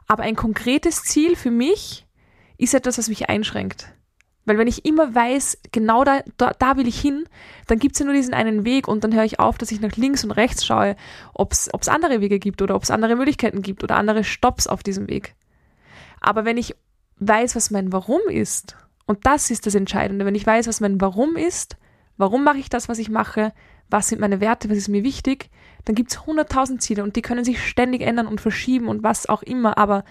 aber 0.08 0.24
ein 0.24 0.36
konkretes 0.36 1.04
Ziel 1.04 1.36
für 1.36 1.52
mich 1.52 2.06
ist 2.58 2.74
etwas, 2.74 2.98
was 2.98 3.10
mich 3.10 3.30
einschränkt. 3.30 3.94
Weil 4.46 4.58
wenn 4.58 4.68
ich 4.68 4.86
immer 4.86 5.14
weiß, 5.14 5.60
genau 5.72 6.04
da, 6.04 6.22
da, 6.38 6.54
da 6.58 6.76
will 6.78 6.88
ich 6.88 7.00
hin, 7.00 7.26
dann 7.68 7.78
gibt 7.78 7.96
es 7.96 8.00
ja 8.00 8.06
nur 8.06 8.16
diesen 8.16 8.34
einen 8.34 8.66
Weg 8.66 8.88
und 8.88 9.04
dann 9.04 9.14
höre 9.14 9.24
ich 9.24 9.40
auf, 9.40 9.58
dass 9.58 9.72
ich 9.72 9.80
nach 9.80 9.96
links 9.96 10.24
und 10.24 10.32
rechts 10.32 10.66
schaue, 10.66 10.96
ob 11.34 11.52
es 11.52 11.70
andere 11.88 12.22
Wege 12.22 12.40
gibt 12.40 12.62
oder 12.62 12.76
ob 12.76 12.84
es 12.84 12.92
andere 12.92 13.16
Möglichkeiten 13.16 13.62
gibt 13.62 13.84
oder 13.84 13.96
andere 13.96 14.24
Stops 14.24 14.66
auf 14.66 14.82
diesem 14.82 15.08
Weg. 15.08 15.36
Aber 16.20 16.46
wenn 16.46 16.58
ich 16.58 16.76
weiß, 17.20 17.56
was 17.56 17.70
mein 17.70 17.94
Warum 17.94 18.22
ist, 18.28 18.76
und 19.06 19.26
das 19.26 19.52
ist 19.52 19.66
das 19.66 19.76
Entscheidende, 19.76 20.26
wenn 20.26 20.36
ich 20.36 20.48
weiß, 20.48 20.68
was 20.68 20.82
mein 20.82 21.00
Warum 21.00 21.36
ist, 21.36 21.78
warum 22.20 22.44
mache 22.44 22.60
ich 22.60 22.70
das, 22.70 22.90
was 22.90 23.00
ich 23.00 23.10
mache, 23.10 23.54
was 23.90 24.10
sind 24.10 24.22
meine 24.22 24.42
Werte, 24.42 24.70
was 24.70 24.78
ist 24.78 24.90
mir 24.90 25.04
wichtig, 25.04 25.50
dann 25.86 25.96
gibt 25.96 26.12
es 26.12 26.26
hunderttausend 26.28 26.84
Ziele 26.84 27.02
und 27.02 27.16
die 27.16 27.24
können 27.24 27.44
sich 27.44 27.66
ständig 27.66 28.02
ändern 28.02 28.28
und 28.28 28.42
verschieben 28.42 28.88
und 28.88 29.02
was 29.02 29.28
auch 29.28 29.42
immer, 29.42 29.78
aber 29.80 30.04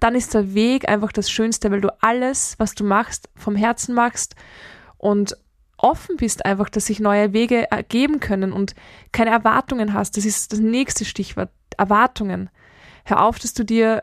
dann 0.00 0.14
ist 0.14 0.32
der 0.32 0.54
Weg 0.54 0.88
einfach 0.88 1.12
das 1.12 1.28
Schönste, 1.30 1.70
weil 1.70 1.80
du 1.80 1.92
alles, 2.00 2.54
was 2.58 2.74
du 2.74 2.84
machst, 2.84 3.28
vom 3.34 3.56
Herzen 3.56 3.94
machst 3.94 4.36
und 4.96 5.36
offen 5.76 6.16
bist 6.16 6.46
einfach, 6.46 6.68
dass 6.68 6.86
sich 6.86 7.00
neue 7.00 7.32
Wege 7.32 7.70
ergeben 7.70 8.20
können 8.20 8.52
und 8.52 8.74
keine 9.12 9.30
Erwartungen 9.30 9.94
hast. 9.94 10.16
Das 10.16 10.24
ist 10.24 10.52
das 10.52 10.60
nächste 10.60 11.04
Stichwort. 11.04 11.50
Erwartungen. 11.76 12.50
Hör 13.04 13.22
auf, 13.22 13.38
dass 13.38 13.54
du 13.54 13.64
dir 13.64 14.02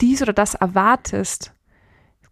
dies 0.00 0.22
oder 0.22 0.32
das 0.32 0.54
erwartest. 0.54 1.52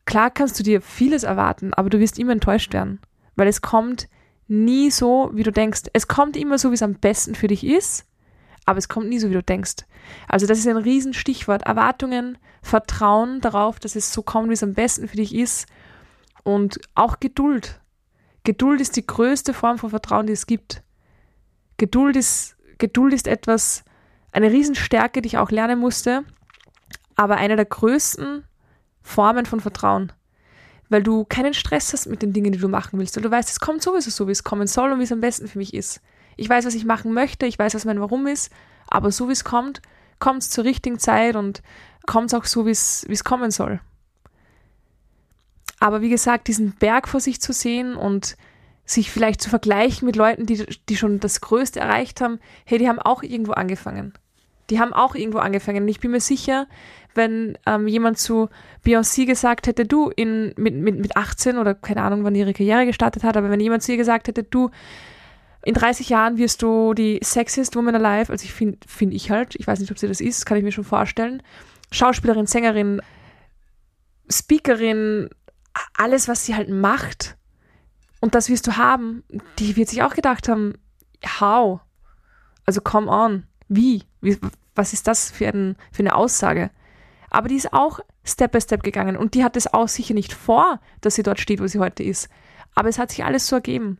Klar 0.04 0.30
kannst 0.30 0.58
du 0.58 0.64
dir 0.64 0.82
vieles 0.82 1.22
erwarten, 1.22 1.72
aber 1.74 1.90
du 1.90 2.00
wirst 2.00 2.18
immer 2.18 2.32
enttäuscht 2.32 2.72
werden, 2.72 3.00
weil 3.36 3.46
es 3.46 3.62
kommt 3.62 4.08
nie 4.50 4.90
so, 4.90 5.30
wie 5.32 5.42
du 5.42 5.52
denkst. 5.52 5.82
Es 5.92 6.08
kommt 6.08 6.36
immer 6.36 6.58
so, 6.58 6.70
wie 6.70 6.74
es 6.74 6.82
am 6.82 6.94
besten 6.94 7.34
für 7.34 7.46
dich 7.46 7.64
ist, 7.64 8.04
aber 8.66 8.78
es 8.78 8.88
kommt 8.88 9.08
nie 9.08 9.18
so, 9.18 9.30
wie 9.30 9.34
du 9.34 9.42
denkst. 9.42 9.86
Also 10.28 10.46
das 10.46 10.58
ist 10.58 10.66
ein 10.66 10.76
Riesenstichwort. 10.76 11.62
Erwartungen, 11.62 12.36
Vertrauen 12.62 13.40
darauf, 13.40 13.78
dass 13.78 13.96
es 13.96 14.12
so 14.12 14.22
kommt, 14.22 14.48
wie 14.48 14.54
es 14.54 14.62
am 14.62 14.74
besten 14.74 15.08
für 15.08 15.16
dich 15.16 15.34
ist 15.34 15.66
und 16.42 16.80
auch 16.94 17.20
Geduld. 17.20 17.80
Geduld 18.44 18.80
ist 18.80 18.96
die 18.96 19.06
größte 19.06 19.54
Form 19.54 19.78
von 19.78 19.90
Vertrauen, 19.90 20.26
die 20.26 20.32
es 20.32 20.46
gibt. 20.46 20.82
Geduld 21.76 22.16
ist, 22.16 22.56
Geduld 22.78 23.14
ist 23.14 23.26
etwas, 23.26 23.84
eine 24.32 24.50
Riesenstärke, 24.50 25.22
die 25.22 25.28
ich 25.28 25.38
auch 25.38 25.50
lernen 25.50 25.78
musste, 25.78 26.24
aber 27.14 27.36
eine 27.36 27.56
der 27.56 27.64
größten 27.64 28.44
Formen 29.02 29.46
von 29.46 29.60
Vertrauen. 29.60 30.12
Weil 30.90 31.02
du 31.02 31.24
keinen 31.24 31.54
Stress 31.54 31.92
hast 31.92 32.06
mit 32.06 32.20
den 32.20 32.32
Dingen, 32.32 32.52
die 32.52 32.58
du 32.58 32.68
machen 32.68 32.98
willst, 32.98 33.16
weil 33.16 33.22
du 33.22 33.30
weißt, 33.30 33.48
es 33.48 33.60
kommt 33.60 33.82
sowieso 33.82 34.10
so, 34.10 34.26
wie 34.26 34.32
es 34.32 34.44
kommen 34.44 34.66
soll 34.66 34.92
und 34.92 34.98
wie 34.98 35.04
es 35.04 35.12
am 35.12 35.20
besten 35.20 35.48
für 35.48 35.58
mich 35.58 35.72
ist. 35.72 36.02
Ich 36.36 36.48
weiß, 36.48 36.66
was 36.66 36.74
ich 36.74 36.84
machen 36.84 37.12
möchte, 37.14 37.46
ich 37.46 37.58
weiß, 37.58 37.74
was 37.74 37.84
mein 37.84 38.00
Warum 38.00 38.26
ist, 38.26 38.52
aber 38.88 39.10
so 39.10 39.28
wie 39.28 39.32
es 39.32 39.44
kommt, 39.44 39.80
kommt 40.18 40.42
es 40.42 40.50
zur 40.50 40.64
richtigen 40.64 40.98
Zeit 40.98 41.36
und 41.36 41.62
kommt 42.06 42.32
es 42.32 42.34
auch 42.34 42.44
so, 42.44 42.66
wie 42.66 42.70
es 42.70 43.24
kommen 43.24 43.50
soll. 43.50 43.80
Aber 45.78 46.02
wie 46.02 46.10
gesagt, 46.10 46.48
diesen 46.48 46.72
Berg 46.72 47.08
vor 47.08 47.20
sich 47.20 47.40
zu 47.40 47.52
sehen 47.52 47.94
und 47.94 48.36
sich 48.84 49.10
vielleicht 49.10 49.40
zu 49.40 49.48
vergleichen 49.48 50.04
mit 50.06 50.16
Leuten, 50.16 50.46
die, 50.46 50.66
die 50.88 50.96
schon 50.96 51.20
das 51.20 51.40
Größte 51.40 51.80
erreicht 51.80 52.20
haben, 52.20 52.38
hey, 52.64 52.78
die 52.78 52.88
haben 52.88 52.98
auch 52.98 53.22
irgendwo 53.22 53.52
angefangen. 53.52 54.12
Die 54.68 54.78
haben 54.78 54.92
auch 54.92 55.14
irgendwo 55.14 55.38
angefangen. 55.38 55.84
Und 55.84 55.88
ich 55.88 56.00
bin 56.00 56.10
mir 56.10 56.20
sicher, 56.20 56.66
wenn 57.14 57.58
ähm, 57.66 57.88
jemand 57.88 58.18
zu 58.18 58.48
Beyoncé 58.84 59.26
gesagt 59.26 59.66
hätte, 59.66 59.84
du, 59.84 60.10
in, 60.10 60.52
mit, 60.56 60.74
mit, 60.74 60.98
mit 60.98 61.16
18 61.16 61.58
oder 61.58 61.74
keine 61.74 62.02
Ahnung, 62.02 62.24
wann 62.24 62.34
ihre 62.34 62.52
Karriere 62.52 62.86
gestartet 62.86 63.24
hat, 63.24 63.36
aber 63.36 63.50
wenn 63.50 63.60
jemand 63.60 63.82
zu 63.82 63.92
ihr 63.92 63.98
gesagt 63.98 64.28
hätte, 64.28 64.42
du, 64.42 64.70
in 65.64 65.74
30 65.74 66.08
Jahren 66.08 66.38
wirst 66.38 66.62
du 66.62 66.94
die 66.94 67.20
sexiest 67.22 67.76
woman 67.76 67.94
alive, 67.94 68.32
also 68.32 68.44
ich 68.44 68.52
finde 68.52 68.78
find 68.86 69.12
ich 69.12 69.30
halt, 69.30 69.54
ich 69.56 69.66
weiß 69.66 69.80
nicht, 69.80 69.90
ob 69.90 69.98
sie 69.98 70.08
das 70.08 70.20
ist, 70.20 70.46
kann 70.46 70.56
ich 70.56 70.64
mir 70.64 70.72
schon 70.72 70.84
vorstellen. 70.84 71.42
Schauspielerin, 71.92 72.46
Sängerin, 72.46 73.02
Speakerin, 74.30 75.28
alles, 75.94 76.28
was 76.28 76.46
sie 76.46 76.54
halt 76.54 76.70
macht, 76.70 77.36
und 78.20 78.34
das 78.34 78.48
wirst 78.48 78.66
du 78.66 78.76
haben, 78.76 79.24
die 79.58 79.76
wird 79.76 79.88
sich 79.88 80.02
auch 80.02 80.14
gedacht 80.14 80.48
haben, 80.48 80.74
how? 81.40 81.80
Also 82.66 82.80
come 82.80 83.10
on, 83.10 83.44
wie? 83.68 84.04
wie 84.20 84.38
was 84.74 84.92
ist 84.92 85.08
das 85.08 85.30
für, 85.30 85.48
ein, 85.48 85.76
für 85.90 86.00
eine 86.00 86.14
Aussage? 86.14 86.70
Aber 87.30 87.48
die 87.48 87.56
ist 87.56 87.72
auch 87.72 88.00
Step 88.24 88.52
by 88.52 88.60
Step 88.60 88.82
gegangen 88.82 89.16
und 89.16 89.34
die 89.34 89.44
hat 89.44 89.56
es 89.56 89.72
auch 89.72 89.88
sicher 89.88 90.14
nicht 90.14 90.32
vor, 90.32 90.80
dass 91.00 91.14
sie 91.14 91.22
dort 91.22 91.40
steht, 91.40 91.60
wo 91.60 91.66
sie 91.66 91.78
heute 91.78 92.02
ist. 92.02 92.28
Aber 92.74 92.88
es 92.88 92.98
hat 92.98 93.10
sich 93.10 93.24
alles 93.24 93.46
so 93.46 93.56
ergeben. 93.56 93.98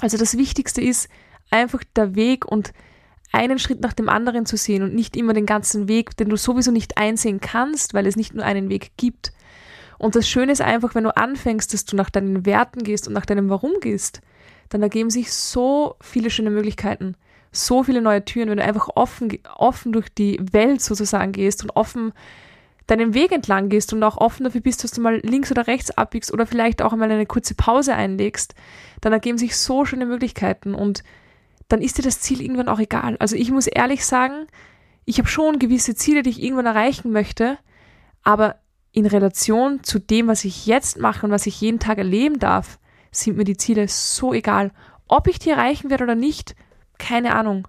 Also 0.00 0.16
das 0.16 0.38
Wichtigste 0.38 0.80
ist 0.80 1.08
einfach 1.50 1.82
der 1.96 2.14
Weg 2.14 2.46
und 2.46 2.72
einen 3.32 3.58
Schritt 3.58 3.80
nach 3.80 3.92
dem 3.92 4.08
anderen 4.08 4.46
zu 4.46 4.56
sehen 4.56 4.82
und 4.82 4.94
nicht 4.94 5.16
immer 5.16 5.34
den 5.34 5.46
ganzen 5.46 5.88
Weg, 5.88 6.16
den 6.16 6.28
du 6.28 6.36
sowieso 6.36 6.70
nicht 6.70 6.96
einsehen 6.96 7.40
kannst, 7.40 7.92
weil 7.92 8.06
es 8.06 8.16
nicht 8.16 8.34
nur 8.34 8.44
einen 8.44 8.70
Weg 8.70 8.92
gibt. 8.96 9.32
Und 9.98 10.14
das 10.14 10.28
Schöne 10.28 10.52
ist 10.52 10.62
einfach, 10.62 10.94
wenn 10.94 11.04
du 11.04 11.16
anfängst, 11.16 11.74
dass 11.74 11.84
du 11.84 11.96
nach 11.96 12.08
deinen 12.08 12.46
Werten 12.46 12.84
gehst 12.84 13.08
und 13.08 13.14
nach 13.14 13.26
deinem 13.26 13.50
Warum 13.50 13.72
gehst, 13.80 14.20
dann 14.68 14.82
ergeben 14.82 15.10
sich 15.10 15.32
so 15.32 15.96
viele 16.00 16.30
schöne 16.30 16.50
Möglichkeiten 16.50 17.16
so 17.52 17.82
viele 17.82 18.02
neue 18.02 18.24
Türen, 18.24 18.50
wenn 18.50 18.58
du 18.58 18.64
einfach 18.64 18.88
offen, 18.94 19.38
offen 19.56 19.92
durch 19.92 20.08
die 20.08 20.38
Welt 20.52 20.80
sozusagen 20.80 21.32
gehst 21.32 21.62
und 21.62 21.70
offen 21.70 22.12
deinen 22.86 23.14
Weg 23.14 23.32
entlang 23.32 23.68
gehst 23.68 23.92
und 23.92 24.02
auch 24.02 24.16
offen 24.16 24.44
dafür 24.44 24.62
bist, 24.62 24.82
dass 24.82 24.92
du 24.92 25.00
mal 25.00 25.20
links 25.22 25.50
oder 25.50 25.66
rechts 25.66 25.90
abbiegst 25.90 26.32
oder 26.32 26.46
vielleicht 26.46 26.82
auch 26.82 26.92
einmal 26.92 27.10
eine 27.10 27.26
kurze 27.26 27.54
Pause 27.54 27.94
einlegst, 27.94 28.54
dann 29.00 29.12
ergeben 29.12 29.38
sich 29.38 29.56
so 29.56 29.84
schöne 29.84 30.06
Möglichkeiten 30.06 30.74
und 30.74 31.04
dann 31.68 31.82
ist 31.82 31.98
dir 31.98 32.02
das 32.02 32.20
Ziel 32.20 32.40
irgendwann 32.40 32.68
auch 32.68 32.80
egal. 32.80 33.16
Also 33.18 33.36
ich 33.36 33.50
muss 33.50 33.66
ehrlich 33.66 34.06
sagen, 34.06 34.46
ich 35.04 35.18
habe 35.18 35.28
schon 35.28 35.58
gewisse 35.58 35.94
Ziele, 35.94 36.22
die 36.22 36.30
ich 36.30 36.42
irgendwann 36.42 36.66
erreichen 36.66 37.12
möchte, 37.12 37.58
aber 38.22 38.56
in 38.92 39.06
Relation 39.06 39.82
zu 39.84 39.98
dem, 39.98 40.26
was 40.26 40.44
ich 40.44 40.66
jetzt 40.66 40.98
mache 40.98 41.26
und 41.26 41.32
was 41.32 41.46
ich 41.46 41.60
jeden 41.60 41.78
Tag 41.78 41.98
erleben 41.98 42.38
darf, 42.38 42.78
sind 43.10 43.36
mir 43.36 43.44
die 43.44 43.56
Ziele 43.56 43.86
so 43.88 44.32
egal. 44.32 44.72
Ob 45.06 45.28
ich 45.28 45.38
die 45.38 45.50
erreichen 45.50 45.90
werde 45.90 46.04
oder 46.04 46.14
nicht, 46.14 46.54
keine 46.98 47.34
Ahnung. 47.34 47.68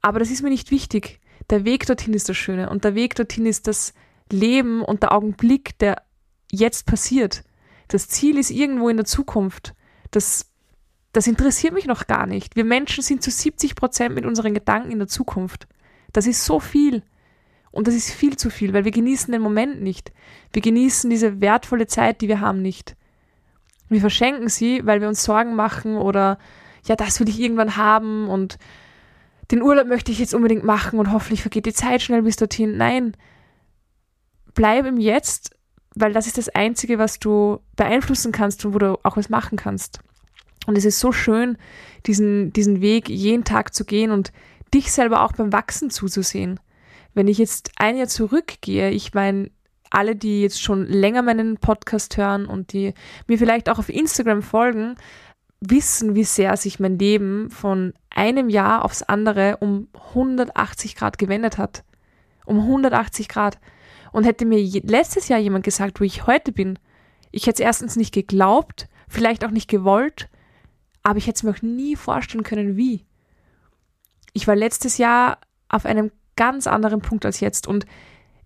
Aber 0.00 0.18
das 0.18 0.30
ist 0.30 0.42
mir 0.42 0.50
nicht 0.50 0.70
wichtig. 0.70 1.20
Der 1.50 1.64
Weg 1.64 1.86
dorthin 1.86 2.14
ist 2.14 2.28
das 2.28 2.36
Schöne 2.36 2.70
und 2.70 2.84
der 2.84 2.94
Weg 2.94 3.14
dorthin 3.14 3.46
ist 3.46 3.66
das 3.66 3.94
Leben 4.30 4.82
und 4.82 5.02
der 5.02 5.12
Augenblick, 5.12 5.78
der 5.78 6.02
jetzt 6.50 6.86
passiert. 6.86 7.44
Das 7.88 8.08
Ziel 8.08 8.38
ist 8.38 8.50
irgendwo 8.50 8.88
in 8.88 8.96
der 8.96 9.06
Zukunft. 9.06 9.74
Das, 10.10 10.50
das 11.12 11.26
interessiert 11.26 11.74
mich 11.74 11.86
noch 11.86 12.06
gar 12.06 12.26
nicht. 12.26 12.56
Wir 12.56 12.64
Menschen 12.64 13.02
sind 13.02 13.22
zu 13.22 13.30
70 13.30 13.74
Prozent 13.74 14.14
mit 14.14 14.24
unseren 14.24 14.54
Gedanken 14.54 14.90
in 14.90 14.98
der 14.98 15.08
Zukunft. 15.08 15.66
Das 16.12 16.26
ist 16.26 16.44
so 16.44 16.60
viel. 16.60 17.02
Und 17.70 17.88
das 17.88 17.94
ist 17.94 18.10
viel 18.10 18.36
zu 18.36 18.50
viel, 18.50 18.72
weil 18.74 18.84
wir 18.84 18.92
genießen 18.92 19.32
den 19.32 19.40
Moment 19.40 19.82
nicht. 19.82 20.12
Wir 20.52 20.62
genießen 20.62 21.08
diese 21.08 21.40
wertvolle 21.40 21.86
Zeit, 21.86 22.20
die 22.20 22.28
wir 22.28 22.40
haben, 22.40 22.60
nicht. 22.60 22.96
Wir 23.88 24.00
verschenken 24.00 24.48
sie, 24.48 24.86
weil 24.86 25.00
wir 25.00 25.08
uns 25.08 25.24
Sorgen 25.24 25.54
machen 25.54 25.96
oder 25.96 26.38
ja, 26.84 26.96
das 26.96 27.20
will 27.20 27.28
ich 27.28 27.40
irgendwann 27.40 27.76
haben 27.76 28.28
und 28.28 28.58
den 29.50 29.62
Urlaub 29.62 29.86
möchte 29.86 30.10
ich 30.12 30.18
jetzt 30.18 30.34
unbedingt 30.34 30.64
machen 30.64 30.98
und 30.98 31.12
hoffentlich 31.12 31.42
vergeht 31.42 31.66
die 31.66 31.72
Zeit 31.72 32.02
schnell 32.02 32.22
bis 32.22 32.36
dorthin. 32.36 32.76
Nein, 32.76 33.16
bleib 34.54 34.86
im 34.86 34.98
Jetzt, 34.98 35.54
weil 35.94 36.12
das 36.12 36.26
ist 36.26 36.38
das 36.38 36.48
Einzige, 36.48 36.98
was 36.98 37.18
du 37.18 37.60
beeinflussen 37.76 38.32
kannst 38.32 38.64
und 38.64 38.74
wo 38.74 38.78
du 38.78 38.98
auch 39.02 39.16
was 39.16 39.28
machen 39.28 39.58
kannst. 39.58 40.00
Und 40.66 40.78
es 40.78 40.84
ist 40.84 41.00
so 41.00 41.12
schön, 41.12 41.58
diesen, 42.06 42.52
diesen 42.52 42.80
Weg 42.80 43.08
jeden 43.08 43.44
Tag 43.44 43.74
zu 43.74 43.84
gehen 43.84 44.10
und 44.10 44.32
dich 44.72 44.92
selber 44.92 45.22
auch 45.22 45.32
beim 45.32 45.52
Wachsen 45.52 45.90
zuzusehen. 45.90 46.60
Wenn 47.14 47.28
ich 47.28 47.38
jetzt 47.38 47.72
ein 47.76 47.96
Jahr 47.96 48.08
zurückgehe, 48.08 48.90
ich 48.90 49.12
meine, 49.12 49.50
alle, 49.90 50.16
die 50.16 50.40
jetzt 50.40 50.62
schon 50.62 50.86
länger 50.86 51.22
meinen 51.22 51.58
Podcast 51.58 52.16
hören 52.16 52.46
und 52.46 52.72
die 52.72 52.94
mir 53.26 53.38
vielleicht 53.38 53.68
auch 53.68 53.78
auf 53.78 53.90
Instagram 53.90 54.40
folgen, 54.40 54.96
wissen, 55.70 56.14
wie 56.14 56.24
sehr 56.24 56.56
sich 56.56 56.80
mein 56.80 56.98
Leben 56.98 57.50
von 57.50 57.94
einem 58.10 58.48
Jahr 58.48 58.84
aufs 58.84 59.02
andere 59.02 59.58
um 59.60 59.88
180 60.08 60.96
Grad 60.96 61.18
gewendet 61.18 61.56
hat. 61.56 61.84
Um 62.44 62.58
180 62.58 63.28
Grad. 63.28 63.58
Und 64.10 64.24
hätte 64.24 64.44
mir 64.44 64.60
letztes 64.82 65.28
Jahr 65.28 65.38
jemand 65.38 65.64
gesagt, 65.64 66.00
wo 66.00 66.04
ich 66.04 66.26
heute 66.26 66.52
bin, 66.52 66.78
ich 67.30 67.46
hätte 67.46 67.62
es 67.62 67.66
erstens 67.66 67.96
nicht 67.96 68.12
geglaubt, 68.12 68.88
vielleicht 69.08 69.44
auch 69.44 69.50
nicht 69.50 69.70
gewollt, 69.70 70.28
aber 71.02 71.16
ich 71.16 71.26
hätte 71.26 71.36
es 71.36 71.42
mir 71.42 71.50
auch 71.50 71.62
nie 71.62 71.96
vorstellen 71.96 72.44
können, 72.44 72.76
wie. 72.76 73.06
Ich 74.34 74.46
war 74.46 74.56
letztes 74.56 74.98
Jahr 74.98 75.38
auf 75.68 75.86
einem 75.86 76.10
ganz 76.36 76.66
anderen 76.66 77.00
Punkt 77.00 77.24
als 77.24 77.40
jetzt 77.40 77.66
und 77.66 77.86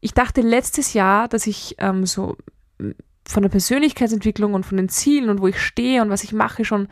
ich 0.00 0.12
dachte 0.12 0.40
letztes 0.40 0.92
Jahr, 0.92 1.26
dass 1.26 1.46
ich 1.46 1.74
ähm, 1.78 2.06
so 2.06 2.36
von 3.28 3.42
der 3.42 3.50
Persönlichkeitsentwicklung 3.50 4.54
und 4.54 4.64
von 4.64 4.76
den 4.76 4.88
Zielen 4.88 5.28
und 5.28 5.40
wo 5.40 5.48
ich 5.48 5.60
stehe 5.60 6.02
und 6.02 6.10
was 6.10 6.24
ich 6.24 6.32
mache 6.32 6.64
schon 6.64 6.88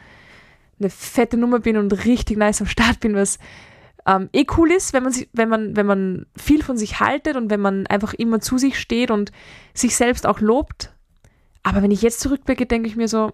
eine 0.80 0.90
fette 0.90 1.36
Nummer 1.36 1.60
bin 1.60 1.76
und 1.76 1.92
richtig 2.04 2.36
nice 2.36 2.60
am 2.60 2.66
Start 2.66 3.00
bin, 3.00 3.14
was 3.14 3.38
ähm, 4.06 4.28
eh 4.32 4.44
cool 4.56 4.70
ist, 4.70 4.92
wenn 4.92 5.02
man, 5.02 5.12
sich, 5.12 5.28
wenn, 5.32 5.48
man, 5.48 5.76
wenn 5.76 5.86
man 5.86 6.26
viel 6.36 6.62
von 6.62 6.76
sich 6.76 7.00
haltet 7.00 7.36
und 7.36 7.50
wenn 7.50 7.60
man 7.60 7.86
einfach 7.86 8.12
immer 8.14 8.40
zu 8.40 8.58
sich 8.58 8.78
steht 8.78 9.10
und 9.10 9.32
sich 9.72 9.96
selbst 9.96 10.26
auch 10.26 10.40
lobt. 10.40 10.92
Aber 11.62 11.82
wenn 11.82 11.90
ich 11.90 12.02
jetzt 12.02 12.20
zurückblicke, 12.20 12.66
denke 12.66 12.88
ich 12.88 12.96
mir 12.96 13.08
so, 13.08 13.32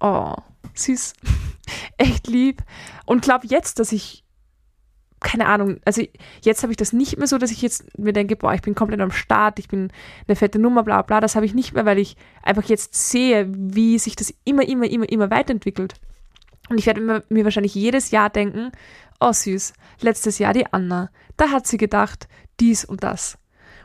oh, 0.00 0.34
süß, 0.74 1.12
echt 1.98 2.28
lieb. 2.28 2.62
Und 3.04 3.22
glaube 3.22 3.46
jetzt, 3.46 3.78
dass 3.78 3.92
ich 3.92 4.24
keine 5.20 5.46
Ahnung, 5.46 5.80
also 5.84 6.02
jetzt 6.42 6.62
habe 6.62 6.72
ich 6.72 6.76
das 6.76 6.92
nicht 6.92 7.18
mehr 7.18 7.26
so, 7.26 7.36
dass 7.36 7.50
ich 7.50 7.60
jetzt 7.60 7.98
mir 7.98 8.12
denke, 8.12 8.36
boah, 8.36 8.54
ich 8.54 8.62
bin 8.62 8.74
komplett 8.74 9.00
am 9.00 9.10
Start, 9.10 9.58
ich 9.58 9.68
bin 9.68 9.92
eine 10.26 10.36
fette 10.36 10.58
Nummer, 10.58 10.82
bla 10.82 11.02
bla. 11.02 11.20
Das 11.20 11.36
habe 11.36 11.44
ich 11.44 11.54
nicht 11.54 11.74
mehr, 11.74 11.84
weil 11.84 11.98
ich 11.98 12.16
einfach 12.42 12.64
jetzt 12.64 12.94
sehe, 12.94 13.46
wie 13.50 13.98
sich 13.98 14.16
das 14.16 14.32
immer, 14.44 14.66
immer, 14.66 14.88
immer, 14.88 15.08
immer 15.08 15.30
weiterentwickelt. 15.30 15.94
Und 16.70 16.78
ich 16.78 16.86
werde 16.86 17.24
mir 17.28 17.44
wahrscheinlich 17.44 17.74
jedes 17.74 18.10
Jahr 18.12 18.30
denken, 18.30 18.72
oh 19.20 19.32
süß, 19.32 19.74
letztes 20.00 20.38
Jahr 20.38 20.54
die 20.54 20.72
Anna, 20.72 21.10
da 21.36 21.50
hat 21.50 21.66
sie 21.66 21.76
gedacht, 21.76 22.28
dies 22.58 22.84
und 22.84 23.04
das. 23.04 23.36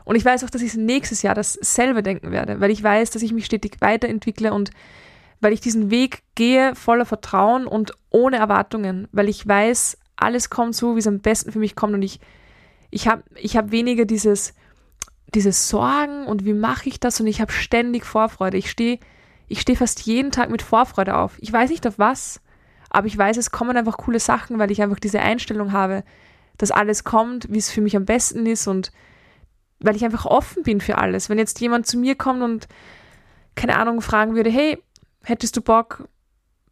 Und 0.04 0.16
ich 0.16 0.24
weiß 0.24 0.44
auch, 0.44 0.50
dass 0.50 0.62
ich 0.62 0.74
nächstes 0.74 1.22
Jahr 1.22 1.34
dasselbe 1.34 2.02
denken 2.02 2.30
werde, 2.30 2.60
weil 2.60 2.70
ich 2.70 2.82
weiß, 2.82 3.10
dass 3.10 3.22
ich 3.22 3.32
mich 3.32 3.44
stetig 3.44 3.76
weiterentwickle 3.80 4.54
und 4.54 4.70
weil 5.40 5.52
ich 5.52 5.60
diesen 5.60 5.90
Weg 5.90 6.22
gehe 6.34 6.74
voller 6.74 7.04
Vertrauen 7.04 7.66
und 7.66 7.92
ohne 8.10 8.36
Erwartungen, 8.36 9.08
weil 9.12 9.28
ich 9.28 9.46
weiß, 9.46 9.98
alles 10.16 10.50
kommt 10.50 10.74
so, 10.74 10.94
wie 10.94 11.00
es 11.00 11.06
am 11.06 11.20
besten 11.20 11.52
für 11.52 11.58
mich 11.58 11.76
kommt 11.76 11.94
und 11.94 12.02
ich, 12.02 12.20
ich 12.90 13.08
habe 13.08 13.22
ich 13.36 13.56
hab 13.56 13.70
weniger 13.70 14.04
dieses, 14.04 14.54
dieses 15.34 15.68
Sorgen 15.68 16.26
und 16.26 16.44
wie 16.44 16.54
mache 16.54 16.88
ich 16.88 17.00
das 17.00 17.20
und 17.20 17.26
ich 17.26 17.40
habe 17.40 17.52
ständig 17.52 18.04
Vorfreude. 18.04 18.56
Ich 18.56 18.70
stehe 18.70 18.98
ich 19.48 19.60
steh 19.60 19.76
fast 19.76 20.00
jeden 20.02 20.32
Tag 20.32 20.50
mit 20.50 20.62
Vorfreude 20.62 21.16
auf. 21.16 21.36
Ich 21.40 21.52
weiß 21.52 21.70
nicht 21.70 21.86
auf 21.86 21.98
was, 21.98 22.40
aber 22.90 23.06
ich 23.06 23.16
weiß, 23.16 23.36
es 23.36 23.50
kommen 23.50 23.76
einfach 23.76 23.96
coole 23.96 24.20
Sachen, 24.20 24.58
weil 24.58 24.70
ich 24.70 24.82
einfach 24.82 24.98
diese 24.98 25.20
Einstellung 25.20 25.72
habe, 25.72 26.02
dass 26.58 26.70
alles 26.70 27.04
kommt, 27.04 27.48
wie 27.50 27.58
es 27.58 27.70
für 27.70 27.80
mich 27.80 27.96
am 27.96 28.04
besten 28.04 28.46
ist 28.46 28.66
und 28.66 28.90
weil 29.78 29.94
ich 29.94 30.04
einfach 30.04 30.24
offen 30.26 30.62
bin 30.62 30.80
für 30.80 30.98
alles. 30.98 31.28
Wenn 31.28 31.38
jetzt 31.38 31.60
jemand 31.60 31.86
zu 31.86 31.98
mir 31.98 32.14
kommt 32.14 32.42
und 32.42 32.66
keine 33.54 33.76
Ahnung 33.76 34.00
fragen 34.00 34.34
würde, 34.34 34.50
hey, 34.50 34.82
hättest 35.22 35.56
du 35.56 35.60
Bock, 35.60 36.08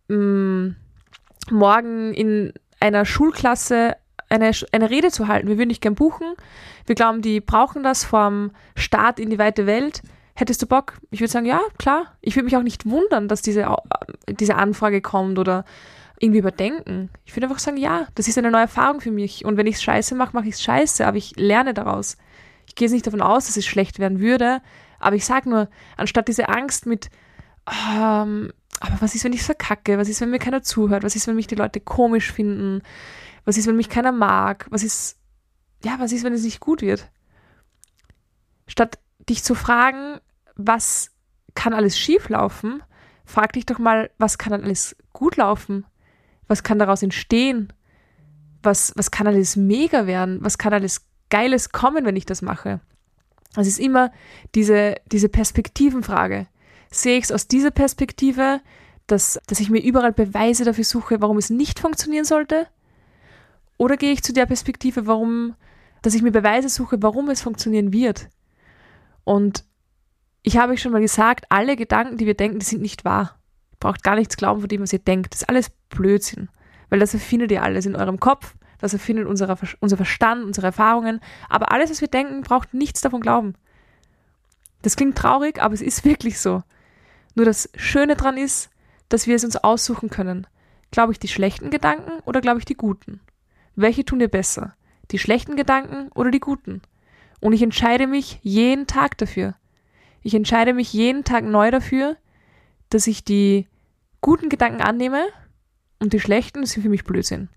mh, 0.09 0.17
mm, 0.17 0.77
morgen 1.51 2.15
in 2.15 2.53
einer 2.85 3.07
Schulklasse 3.07 3.97
eine, 4.29 4.51
eine 4.73 4.91
Rede 4.91 5.11
zu 5.11 5.27
halten. 5.27 5.49
Wir 5.49 5.57
würden 5.57 5.71
dich 5.71 5.81
gern 5.81 5.95
buchen. 5.95 6.35
Wir 6.87 6.95
glauben, 6.95 7.23
die 7.23 7.41
brauchen 7.41 7.83
das 7.83 8.05
vom 8.05 8.51
Start 8.77 9.19
in 9.19 9.31
die 9.31 9.39
weite 9.39 9.67
Welt. 9.67 10.03
Hättest 10.35 10.61
du 10.61 10.67
Bock? 10.67 10.95
Ich 11.11 11.21
würde 11.21 11.31
sagen, 11.31 11.47
ja, 11.47 11.61
klar. 11.79 12.17
Ich 12.21 12.37
würde 12.37 12.45
mich 12.45 12.57
auch 12.57 12.63
nicht 12.63 12.85
wundern, 12.85 13.29
dass 13.29 13.41
diese, 13.41 13.75
diese 14.29 14.57
Anfrage 14.57 15.01
kommt 15.01 15.39
oder 15.39 15.65
irgendwie 16.21 16.41
überdenken. 16.41 17.11
Ich 17.25 17.35
würde 17.35 17.47
einfach 17.47 17.59
sagen, 17.59 17.79
ja, 17.79 18.07
das 18.17 18.29
ist 18.29 18.37
eine 18.37 18.51
neue 18.51 18.63
Erfahrung 18.63 19.01
für 19.01 19.11
mich. 19.11 19.45
Und 19.45 19.57
wenn 19.57 19.67
ich 19.67 19.77
es 19.77 19.83
scheiße 19.83 20.15
mache, 20.15 20.37
mache 20.37 20.49
ich 20.49 20.55
es 20.55 20.63
scheiße, 20.63 21.07
aber 21.07 21.17
ich 21.17 21.37
lerne 21.37 21.73
daraus. 21.73 22.19
Ich 22.67 22.75
gehe 22.75 22.87
jetzt 22.87 22.93
nicht 22.93 23.07
davon 23.07 23.23
aus, 23.23 23.47
dass 23.47 23.57
es 23.57 23.65
schlecht 23.65 23.99
werden 23.99 24.21
würde, 24.21 24.61
aber 24.99 25.17
ich 25.17 25.25
sage 25.25 25.49
nur, 25.49 25.69
anstatt 25.97 26.29
diese 26.29 26.49
Angst 26.49 26.87
mit 26.87 27.11
ähm, 27.99 28.53
aber 28.81 29.01
was 29.01 29.15
ist, 29.15 29.25
wenn 29.25 29.33
ich 29.33 29.43
verkacke? 29.43 29.99
Was 29.99 30.09
ist, 30.09 30.21
wenn 30.21 30.31
mir 30.31 30.39
keiner 30.39 30.63
zuhört? 30.63 31.03
Was 31.05 31.17
ist, 31.17 31.27
wenn 31.27 31.37
mich 31.37 31.47
die 31.47 31.55
Leute 31.55 31.81
komisch 31.81 32.33
finden? 32.33 32.83
Was 33.45 33.57
ist, 33.57 33.67
wenn 33.67 33.77
mich 33.77 33.89
keiner 33.89 34.13
mag? 34.13 34.67
Was 34.71 34.83
ist, 34.83 35.19
ja, 35.85 35.99
was 35.99 36.13
ist, 36.13 36.25
wenn 36.25 36.33
es 36.33 36.45
nicht 36.45 36.61
gut 36.61 36.83
wird? 36.83 37.11
Statt 38.67 38.99
dich 39.29 39.43
zu 39.43 39.55
fragen, 39.55 40.21
was 40.57 41.11
kann 41.55 41.73
alles 41.73 41.99
schief 41.99 42.29
laufen, 42.29 42.83
frag 43.25 43.53
dich 43.53 43.67
doch 43.67 43.79
mal, 43.79 44.11
was 44.19 44.39
kann 44.39 44.53
alles 44.53 44.97
gut 45.13 45.37
laufen? 45.37 45.85
Was 46.47 46.63
kann 46.63 46.79
daraus 46.79 47.03
entstehen? 47.03 47.73
Was, 48.63 48.93
was 48.97 49.11
kann 49.11 49.27
alles 49.27 49.57
mega 49.57 50.07
werden? 50.07 50.39
Was 50.43 50.59
kann 50.59 50.73
alles 50.73 51.07
Geiles 51.31 51.71
kommen, 51.71 52.05
wenn 52.05 52.17
ich 52.17 52.27
das 52.27 52.43
mache? 52.43 52.81
Es 53.57 53.67
ist 53.67 53.79
immer 53.79 54.13
diese, 54.55 54.97
diese 55.11 55.29
Perspektivenfrage. 55.29 56.47
Sehe 56.95 57.19
ich 57.19 57.25
es 57.25 57.33
aus 57.33 57.49
dieser 57.49 57.73
Perspektive, 57.73 58.61
dass, 59.09 59.41
dass 59.49 59.59
ich 59.59 59.69
mir 59.69 59.83
überall 59.83 60.13
Beweise 60.13 60.65
dafür 60.65 60.85
suche, 60.85 61.21
warum 61.21 61.39
es 61.39 61.51
nicht 61.51 61.81
funktionieren 61.81 62.25
sollte? 62.25 62.69
Oder 63.79 63.97
gehe 63.97 64.13
ich 64.13 64.23
zu 64.23 64.33
der 64.33 64.47
Perspektive, 64.47 65.09
warum, 65.09 65.57
dass 66.03 66.15
ich 66.15 66.23
mir 66.23 66.31
Beweise 66.31 66.69
suche, 66.69 67.03
warum 67.03 67.29
es 67.31 67.43
funktionieren 67.43 67.93
wird? 67.93 68.29
Und 69.25 69.65
ich 70.43 70.57
habe 70.57 70.73
euch 70.73 70.83
schon 70.83 70.93
mal 70.93 71.01
gesagt, 71.01 71.47
alle 71.49 71.75
Gedanken, 71.75 72.17
die 72.17 72.27
wir 72.27 72.35
denken, 72.35 72.61
die 72.61 72.67
sind 72.67 72.81
nicht 72.81 73.05
wahr. 73.05 73.41
Ihr 73.73 73.79
braucht 73.81 74.05
gar 74.05 74.15
nichts 74.15 74.37
glauben, 74.37 74.61
von 74.61 74.69
dem, 74.69 74.83
was 74.83 74.93
ihr 74.93 75.01
denkt. 75.01 75.35
Das 75.35 75.43
ist 75.43 75.49
alles 75.49 75.71
Blödsinn. 75.89 76.49
Weil 76.91 77.01
das 77.01 77.13
erfindet 77.13 77.51
ihr 77.51 77.65
alles 77.65 77.87
in 77.87 77.97
eurem 77.97 78.21
Kopf, 78.21 78.55
das 78.79 78.93
erfindet 78.93 79.27
unser, 79.27 79.59
unser 79.81 79.97
Verstand, 79.97 80.45
unsere 80.45 80.69
Erfahrungen. 80.69 81.21
Aber 81.49 81.73
alles, 81.73 81.91
was 81.91 82.01
wir 82.01 82.09
denken, 82.09 82.43
braucht 82.43 82.73
nichts 82.73 83.01
davon 83.01 83.21
glauben. 83.21 83.55
Das 84.83 84.95
klingt 84.95 85.19
traurig, 85.19 85.61
aber 85.61 85.75
es 85.75 85.83
ist 85.83 86.05
wirklich 86.05 86.39
so. 86.39 86.63
Nur 87.35 87.47
das 87.47 87.69
Schöne 87.77 88.17
daran 88.17 88.37
ist, 88.37 88.71
dass 89.09 89.27
wir 89.27 89.37
es 89.37 89.45
uns 89.45 89.57
aussuchen 89.57 90.11
können. 90.11 90.47
Glaube 90.91 91.13
ich 91.13 91.19
die 91.19 91.29
schlechten 91.29 91.71
Gedanken 91.71 92.21
oder 92.25 92.41
glaube 92.41 92.61
ich 92.61 92.65
die 92.65 92.77
guten? 92.77 93.21
Welche 93.77 94.05
tun 94.05 94.21
dir 94.21 94.29
besser? 94.29 94.75
Die 95.11 95.19
schlechten 95.19 95.57
Gedanken 95.57 96.11
oder 96.15 96.31
die 96.31 96.41
guten? 96.41 96.83
Und 97.41 97.53
ich 97.53 97.63
entscheide 97.63 98.07
mich 98.07 98.39
jeden 98.43 98.87
Tag 98.87 99.19
dafür. 99.19 99.55
Ich 100.23 100.35
entscheide 100.35 100.73
mich 100.73 100.93
jeden 100.93 101.25
Tag 101.25 101.45
neu 101.45 101.71
dafür, 101.71 102.17
dass 102.89 103.07
ich 103.07 103.25
die 103.25 103.67
guten 104.21 104.49
Gedanken 104.49 104.81
annehme 104.81 105.27
und 105.99 106.13
die 106.13 106.21
schlechten 106.21 106.65
sind 106.65 106.83
für 106.83 106.89
mich 106.89 107.05
Blödsinn. 107.05 107.49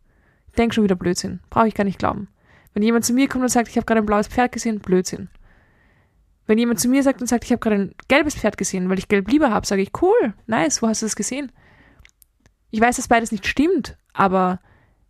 Ich 0.48 0.56
denke 0.56 0.76
schon 0.76 0.84
wieder 0.84 0.96
Blödsinn. 0.96 1.40
Brauche 1.50 1.68
ich 1.68 1.76
gar 1.76 1.84
nicht 1.84 2.00
glauben. 2.00 2.28
Wenn 2.74 2.84
jemand 2.84 3.06
zu 3.06 3.14
mir 3.14 3.30
kommt 3.30 3.44
und 3.44 3.50
sagt, 3.50 3.70
ich 3.70 3.78
habe 3.78 3.86
gerade 3.86 4.02
ein 4.02 4.06
blaues 4.06 4.28
Pferd 4.28 4.52
gesehen, 4.52 4.80
Blödsinn. 4.80 5.30
Wenn 6.48 6.58
jemand 6.58 6.80
zu 6.80 6.88
mir 6.88 7.04
sagt 7.04 7.22
und 7.22 7.27
sagt, 7.27 7.44
ich 7.44 7.51
habe 7.51 7.60
gerade 7.60 7.75
ein 7.75 7.96
gelbes 8.08 8.36
Pferd 8.36 8.58
gesehen, 8.58 8.89
weil 8.89 8.98
ich 8.98 9.10
gelb 9.10 9.30
lieber 9.30 9.51
habe, 9.51 9.68
sage 9.68 9.82
ich, 9.82 9.92
cool, 10.01 10.34
nice, 10.48 10.82
wo 10.82 10.88
hast 10.88 11.01
du 11.01 11.06
das 11.06 11.16
gesehen? 11.16 11.51
Ich 12.72 12.82
weiß, 12.82 12.96
dass 12.96 13.08
beides 13.08 13.32
nicht 13.32 13.46
stimmt, 13.46 13.98
aber 14.13 14.60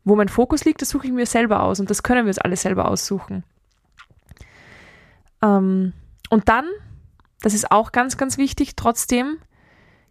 wo 0.03 0.15
mein 0.15 0.29
Fokus 0.29 0.65
liegt, 0.65 0.82
das 0.82 0.89
suche 0.89 1.08
ich 1.08 1.13
mir 1.13 1.25
selber 1.25 1.62
aus 1.63 1.79
und 1.79 1.89
das 1.89 2.01
können 2.01 2.25
wir 2.25 2.29
uns 2.29 2.39
alle 2.39 2.56
selber 2.56 2.89
aussuchen. 2.89 3.44
Ähm, 5.41 5.94
und 6.29 6.50
dann, 6.50 6.65
das 7.41 7.53
ist 7.53 7.72
auch 7.72 7.91
ganz, 7.91 8.17
ganz 8.17 8.38
wichtig, 8.38 8.75
trotzdem 8.75 9.38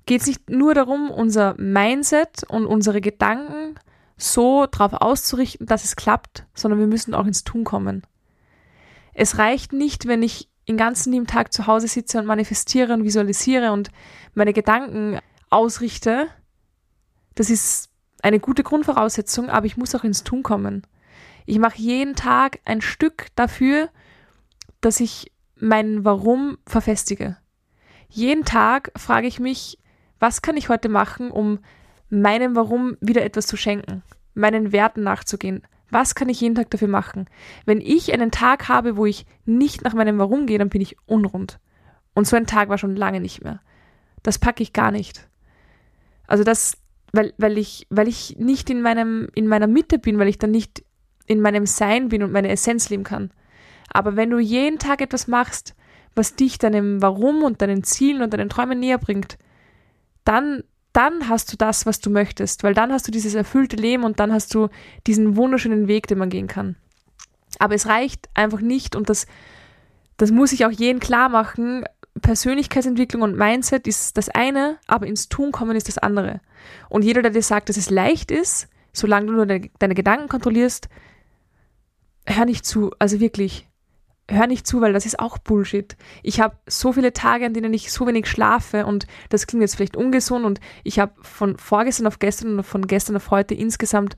geht 0.06 0.20
es 0.20 0.26
nicht 0.28 0.48
nur 0.48 0.74
darum, 0.74 1.10
unser 1.10 1.54
Mindset 1.58 2.44
und 2.48 2.66
unsere 2.66 3.00
Gedanken 3.00 3.74
so 4.16 4.66
darauf 4.66 4.92
auszurichten, 4.94 5.66
dass 5.66 5.84
es 5.84 5.96
klappt, 5.96 6.46
sondern 6.54 6.78
wir 6.78 6.86
müssen 6.86 7.14
auch 7.14 7.26
ins 7.26 7.42
Tun 7.42 7.64
kommen. 7.64 8.02
Es 9.12 9.38
reicht 9.38 9.72
nicht, 9.72 10.06
wenn 10.06 10.22
ich 10.22 10.48
den 10.68 10.76
ganzen 10.76 11.12
lieben 11.12 11.26
Tag 11.26 11.52
zu 11.52 11.66
Hause 11.66 11.88
sitze 11.88 12.18
und 12.18 12.26
manifestiere 12.26 12.92
und 12.92 13.04
visualisiere 13.04 13.72
und 13.72 13.90
meine 14.34 14.52
Gedanken 14.52 15.18
ausrichte, 15.50 16.28
das 17.34 17.50
ist 17.50 17.90
eine 18.22 18.40
gute 18.40 18.62
Grundvoraussetzung, 18.62 19.50
aber 19.50 19.66
ich 19.66 19.76
muss 19.76 19.94
auch 19.94 20.04
ins 20.04 20.24
Tun 20.24 20.42
kommen. 20.42 20.86
Ich 21.44 21.58
mache 21.58 21.78
jeden 21.78 22.16
Tag 22.16 22.58
ein 22.64 22.80
Stück 22.80 23.26
dafür, 23.36 23.88
dass 24.80 25.00
ich 25.00 25.30
mein 25.54 26.04
Warum 26.04 26.58
verfestige. 26.66 27.36
Jeden 28.08 28.44
Tag 28.44 28.90
frage 28.96 29.26
ich 29.26 29.38
mich, 29.38 29.78
was 30.18 30.42
kann 30.42 30.56
ich 30.56 30.68
heute 30.68 30.88
machen, 30.88 31.30
um 31.30 31.60
meinem 32.08 32.56
Warum 32.56 32.96
wieder 33.00 33.24
etwas 33.24 33.46
zu 33.46 33.56
schenken, 33.56 34.02
meinen 34.34 34.72
Werten 34.72 35.02
nachzugehen, 35.02 35.62
was 35.90 36.14
kann 36.14 36.28
ich 36.28 36.40
jeden 36.40 36.54
Tag 36.54 36.70
dafür 36.70 36.88
machen? 36.88 37.26
Wenn 37.64 37.80
ich 37.80 38.12
einen 38.12 38.30
Tag 38.30 38.68
habe, 38.68 38.96
wo 38.96 39.06
ich 39.06 39.26
nicht 39.44 39.84
nach 39.84 39.94
meinem 39.94 40.18
Warum 40.18 40.46
gehe, 40.46 40.58
dann 40.58 40.68
bin 40.68 40.80
ich 40.80 40.96
unrund. 41.06 41.58
Und 42.14 42.26
so 42.26 42.36
ein 42.36 42.46
Tag 42.46 42.68
war 42.68 42.78
schon 42.78 42.96
lange 42.96 43.20
nicht 43.20 43.44
mehr. 43.44 43.60
Das 44.22 44.38
packe 44.38 44.62
ich 44.62 44.72
gar 44.72 44.90
nicht. 44.90 45.28
Also 46.26 46.42
das, 46.42 46.78
weil, 47.12 47.32
weil 47.38 47.58
ich, 47.58 47.86
weil 47.90 48.08
ich 48.08 48.36
nicht 48.38 48.68
in 48.70 48.82
meinem, 48.82 49.28
in 49.34 49.46
meiner 49.46 49.66
Mitte 49.66 49.98
bin, 49.98 50.18
weil 50.18 50.28
ich 50.28 50.38
dann 50.38 50.50
nicht 50.50 50.84
in 51.26 51.40
meinem 51.40 51.66
Sein 51.66 52.08
bin 52.08 52.22
und 52.22 52.32
meine 52.32 52.48
Essenz 52.48 52.88
leben 52.88 53.04
kann. 53.04 53.30
Aber 53.92 54.16
wenn 54.16 54.30
du 54.30 54.38
jeden 54.38 54.78
Tag 54.78 55.00
etwas 55.00 55.28
machst, 55.28 55.74
was 56.14 56.34
dich 56.34 56.58
deinem 56.58 57.02
Warum 57.02 57.42
und 57.42 57.62
deinen 57.62 57.84
Zielen 57.84 58.22
und 58.22 58.32
deinen 58.32 58.48
Träumen 58.48 58.80
näher 58.80 58.98
bringt, 58.98 59.38
dann 60.24 60.64
dann 60.96 61.28
hast 61.28 61.52
du 61.52 61.56
das, 61.56 61.84
was 61.84 62.00
du 62.00 62.08
möchtest, 62.08 62.62
weil 62.62 62.72
dann 62.72 62.90
hast 62.90 63.06
du 63.06 63.12
dieses 63.12 63.34
erfüllte 63.34 63.76
Leben 63.76 64.02
und 64.04 64.18
dann 64.18 64.32
hast 64.32 64.54
du 64.54 64.68
diesen 65.06 65.36
wunderschönen 65.36 65.88
Weg, 65.88 66.06
den 66.06 66.18
man 66.18 66.30
gehen 66.30 66.46
kann. 66.46 66.76
Aber 67.58 67.74
es 67.74 67.86
reicht 67.86 68.30
einfach 68.34 68.60
nicht 68.60 68.96
und 68.96 69.10
das, 69.10 69.26
das 70.16 70.30
muss 70.30 70.52
ich 70.52 70.64
auch 70.64 70.70
jedem 70.70 70.98
klar 70.98 71.28
machen. 71.28 71.84
Persönlichkeitsentwicklung 72.22 73.20
und 73.20 73.36
Mindset 73.36 73.86
ist 73.86 74.16
das 74.16 74.30
eine, 74.30 74.78
aber 74.86 75.06
ins 75.06 75.28
Tun 75.28 75.52
kommen 75.52 75.76
ist 75.76 75.88
das 75.88 75.98
andere. 75.98 76.40
Und 76.88 77.04
jeder, 77.04 77.20
der 77.20 77.30
dir 77.30 77.42
sagt, 77.42 77.68
dass 77.68 77.76
es 77.76 77.90
leicht 77.90 78.30
ist, 78.30 78.68
solange 78.94 79.26
du 79.26 79.32
nur 79.34 79.46
deine, 79.46 79.68
deine 79.78 79.94
Gedanken 79.94 80.28
kontrollierst, 80.28 80.88
hör 82.26 82.46
nicht 82.46 82.64
zu. 82.64 82.92
Also 82.98 83.20
wirklich, 83.20 83.68
hör 84.28 84.46
nicht 84.46 84.66
zu, 84.66 84.80
weil 84.80 84.92
das 84.92 85.06
ist 85.06 85.18
auch 85.18 85.38
Bullshit. 85.38 85.96
Ich 86.22 86.40
habe 86.40 86.56
so 86.66 86.92
viele 86.92 87.12
Tage, 87.12 87.46
an 87.46 87.54
denen 87.54 87.72
ich 87.72 87.92
so 87.92 88.06
wenig 88.06 88.26
schlafe 88.26 88.86
und 88.86 89.06
das 89.28 89.46
klingt 89.46 89.62
jetzt 89.62 89.76
vielleicht 89.76 89.96
ungesund 89.96 90.44
und 90.44 90.60
ich 90.84 90.98
habe 90.98 91.12
von 91.22 91.56
vorgestern 91.58 92.06
auf 92.06 92.18
gestern 92.18 92.58
und 92.58 92.64
von 92.64 92.86
gestern 92.86 93.16
auf 93.16 93.30
heute 93.30 93.54
insgesamt 93.54 94.16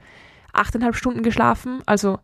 achteinhalb 0.53 0.97
Stunden 0.97 1.23
geschlafen, 1.23 1.83
also 1.87 2.19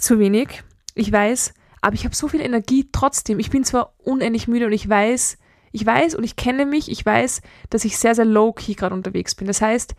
zu 0.00 0.18
wenig. 0.18 0.62
Ich 0.94 1.10
weiß, 1.10 1.54
aber 1.80 1.94
ich 1.94 2.04
habe 2.04 2.14
so 2.14 2.28
viel 2.28 2.40
Energie 2.40 2.88
trotzdem. 2.92 3.38
Ich 3.38 3.50
bin 3.50 3.64
zwar 3.64 3.94
unendlich 3.98 4.48
müde 4.48 4.66
und 4.66 4.72
ich 4.72 4.88
weiß, 4.88 5.38
ich 5.72 5.84
weiß 5.84 6.14
und 6.14 6.24
ich 6.24 6.36
kenne 6.36 6.66
mich, 6.66 6.90
ich 6.90 7.04
weiß, 7.04 7.40
dass 7.70 7.84
ich 7.84 7.98
sehr, 7.98 8.14
sehr 8.14 8.24
low-key 8.24 8.74
gerade 8.74 8.94
unterwegs 8.94 9.34
bin. 9.34 9.46
Das 9.46 9.60
heißt, 9.60 9.94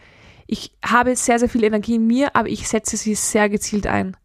ich 0.48 0.76
habe 0.84 1.16
sehr, 1.16 1.40
sehr 1.40 1.50
viel 1.50 1.64
Energie 1.64 1.96
in 1.96 2.08
mir, 2.08 2.36
aber 2.36 2.50
ich 2.50 2.68
setze 2.68 2.98
sie 2.98 3.16
sehr 3.16 3.50
gezielt 3.50 3.88
ein. 3.88 4.18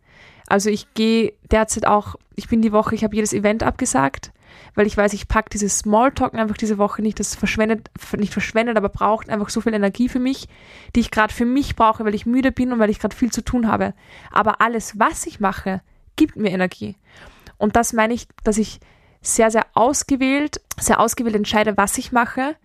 Also 0.46 0.70
ich 0.70 0.92
gehe 0.94 1.32
derzeit 1.50 1.86
auch, 1.86 2.16
ich 2.36 2.48
bin 2.48 2.62
die 2.62 2.72
Woche, 2.72 2.94
ich 2.94 3.04
habe 3.04 3.16
jedes 3.16 3.32
Event 3.32 3.62
abgesagt, 3.62 4.32
weil 4.74 4.86
ich 4.86 4.96
weiß, 4.96 5.12
ich 5.12 5.28
packe 5.28 5.50
dieses 5.50 5.78
Smalltalken 5.78 6.38
einfach 6.38 6.56
diese 6.56 6.78
Woche 6.78 7.02
nicht, 7.02 7.18
das 7.20 7.34
verschwendet, 7.34 7.90
nicht 8.16 8.32
verschwendet, 8.32 8.76
aber 8.76 8.88
braucht 8.88 9.30
einfach 9.30 9.48
so 9.48 9.60
viel 9.60 9.74
Energie 9.74 10.08
für 10.08 10.18
mich, 10.18 10.48
die 10.94 11.00
ich 11.00 11.10
gerade 11.10 11.32
für 11.32 11.44
mich 11.44 11.76
brauche, 11.76 12.04
weil 12.04 12.14
ich 12.14 12.26
müde 12.26 12.52
bin 12.52 12.72
und 12.72 12.78
weil 12.78 12.90
ich 12.90 12.98
gerade 12.98 13.16
viel 13.16 13.32
zu 13.32 13.42
tun 13.42 13.68
habe. 13.68 13.94
Aber 14.30 14.60
alles, 14.60 14.98
was 14.98 15.26
ich 15.26 15.40
mache, 15.40 15.80
gibt 16.16 16.36
mir 16.36 16.50
Energie. 16.50 16.96
Und 17.56 17.76
das 17.76 17.92
meine 17.92 18.14
ich, 18.14 18.26
dass 18.42 18.58
ich 18.58 18.80
sehr, 19.22 19.50
sehr 19.50 19.66
ausgewählt, 19.74 20.60
sehr 20.78 21.00
ausgewählt 21.00 21.36
entscheide, 21.36 21.76
was 21.76 21.96
ich 21.96 22.12
mache, 22.12 22.56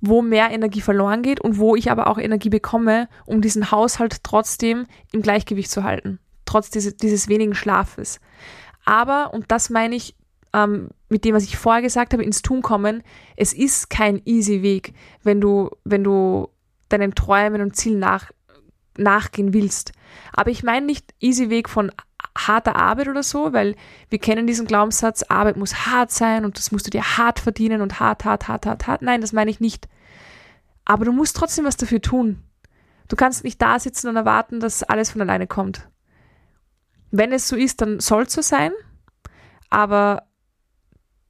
wo 0.00 0.22
mehr 0.22 0.50
Energie 0.50 0.80
verloren 0.80 1.22
geht 1.22 1.40
und 1.40 1.58
wo 1.58 1.76
ich 1.76 1.90
aber 1.90 2.06
auch 2.06 2.18
Energie 2.18 2.48
bekomme, 2.48 3.08
um 3.26 3.42
diesen 3.42 3.70
Haushalt 3.70 4.22
trotzdem 4.22 4.86
im 5.12 5.20
Gleichgewicht 5.20 5.70
zu 5.70 5.84
halten 5.84 6.20
trotz 6.46 6.70
diese, 6.70 6.92
dieses 6.92 7.28
wenigen 7.28 7.54
Schlafes. 7.54 8.20
Aber, 8.84 9.34
und 9.34 9.50
das 9.50 9.68
meine 9.68 9.96
ich 9.96 10.16
ähm, 10.52 10.88
mit 11.08 11.24
dem, 11.24 11.34
was 11.34 11.44
ich 11.44 11.56
vorher 11.56 11.82
gesagt 11.82 12.12
habe, 12.12 12.24
ins 12.24 12.42
Tun 12.42 12.62
kommen, 12.62 13.02
es 13.36 13.52
ist 13.52 13.90
kein 13.90 14.22
easy 14.24 14.62
Weg, 14.62 14.94
wenn 15.22 15.40
du, 15.40 15.70
wenn 15.84 16.02
du 16.02 16.48
deinen 16.88 17.14
Träumen 17.14 17.60
und 17.60 17.76
Zielen 17.76 17.98
nach, 17.98 18.30
nachgehen 18.96 19.52
willst. 19.52 19.92
Aber 20.32 20.50
ich 20.50 20.62
meine 20.62 20.86
nicht 20.86 21.14
easy 21.20 21.50
Weg 21.50 21.68
von 21.68 21.92
harter 22.36 22.76
Arbeit 22.76 23.08
oder 23.08 23.22
so, 23.22 23.52
weil 23.52 23.76
wir 24.08 24.18
kennen 24.18 24.46
diesen 24.46 24.66
Glaubenssatz, 24.66 25.24
Arbeit 25.24 25.56
muss 25.56 25.86
hart 25.86 26.10
sein 26.10 26.44
und 26.44 26.58
das 26.58 26.72
musst 26.72 26.86
du 26.86 26.90
dir 26.90 27.02
hart 27.02 27.38
verdienen 27.38 27.80
und 27.80 28.00
hart, 28.00 28.24
hart, 28.24 28.48
hart, 28.48 28.66
hart, 28.66 28.86
hart. 28.86 29.02
Nein, 29.02 29.20
das 29.20 29.32
meine 29.32 29.50
ich 29.50 29.60
nicht. 29.60 29.88
Aber 30.84 31.04
du 31.04 31.12
musst 31.12 31.36
trotzdem 31.36 31.64
was 31.64 31.76
dafür 31.76 32.00
tun. 32.00 32.42
Du 33.08 33.16
kannst 33.16 33.44
nicht 33.44 33.60
da 33.60 33.78
sitzen 33.78 34.08
und 34.08 34.16
erwarten, 34.16 34.60
dass 34.60 34.82
alles 34.82 35.10
von 35.10 35.20
alleine 35.20 35.46
kommt. 35.46 35.88
Wenn 37.16 37.32
es 37.32 37.48
so 37.48 37.56
ist, 37.56 37.80
dann 37.80 38.00
soll 38.00 38.24
es 38.24 38.32
so 38.32 38.42
sein, 38.42 38.72
aber 39.70 40.24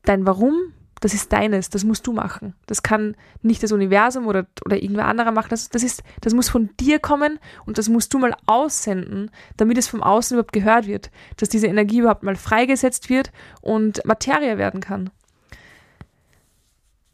dein 0.02 0.26
Warum, 0.26 0.72
das 1.00 1.14
ist 1.14 1.32
deines, 1.32 1.70
das 1.70 1.84
musst 1.84 2.06
du 2.06 2.12
machen. 2.12 2.54
Das 2.66 2.82
kann 2.82 3.16
nicht 3.42 3.62
das 3.62 3.72
Universum 3.72 4.26
oder, 4.26 4.46
oder 4.64 4.82
irgendwer 4.82 5.06
anderer 5.06 5.30
machen. 5.30 5.50
Das, 5.50 5.68
das, 5.68 5.82
ist, 5.82 6.02
das 6.22 6.34
muss 6.34 6.48
von 6.48 6.70
dir 6.80 6.98
kommen 6.98 7.38
und 7.66 7.78
das 7.78 7.88
musst 7.88 8.12
du 8.14 8.18
mal 8.18 8.34
aussenden, 8.46 9.30
damit 9.56 9.78
es 9.78 9.88
vom 9.88 10.02
Außen 10.02 10.34
überhaupt 10.34 10.52
gehört 10.52 10.86
wird, 10.86 11.10
dass 11.36 11.48
diese 11.48 11.66
Energie 11.66 11.98
überhaupt 11.98 12.22
mal 12.22 12.36
freigesetzt 12.36 13.10
wird 13.10 13.30
und 13.60 14.04
Materie 14.04 14.58
werden 14.58 14.80
kann. 14.80 15.10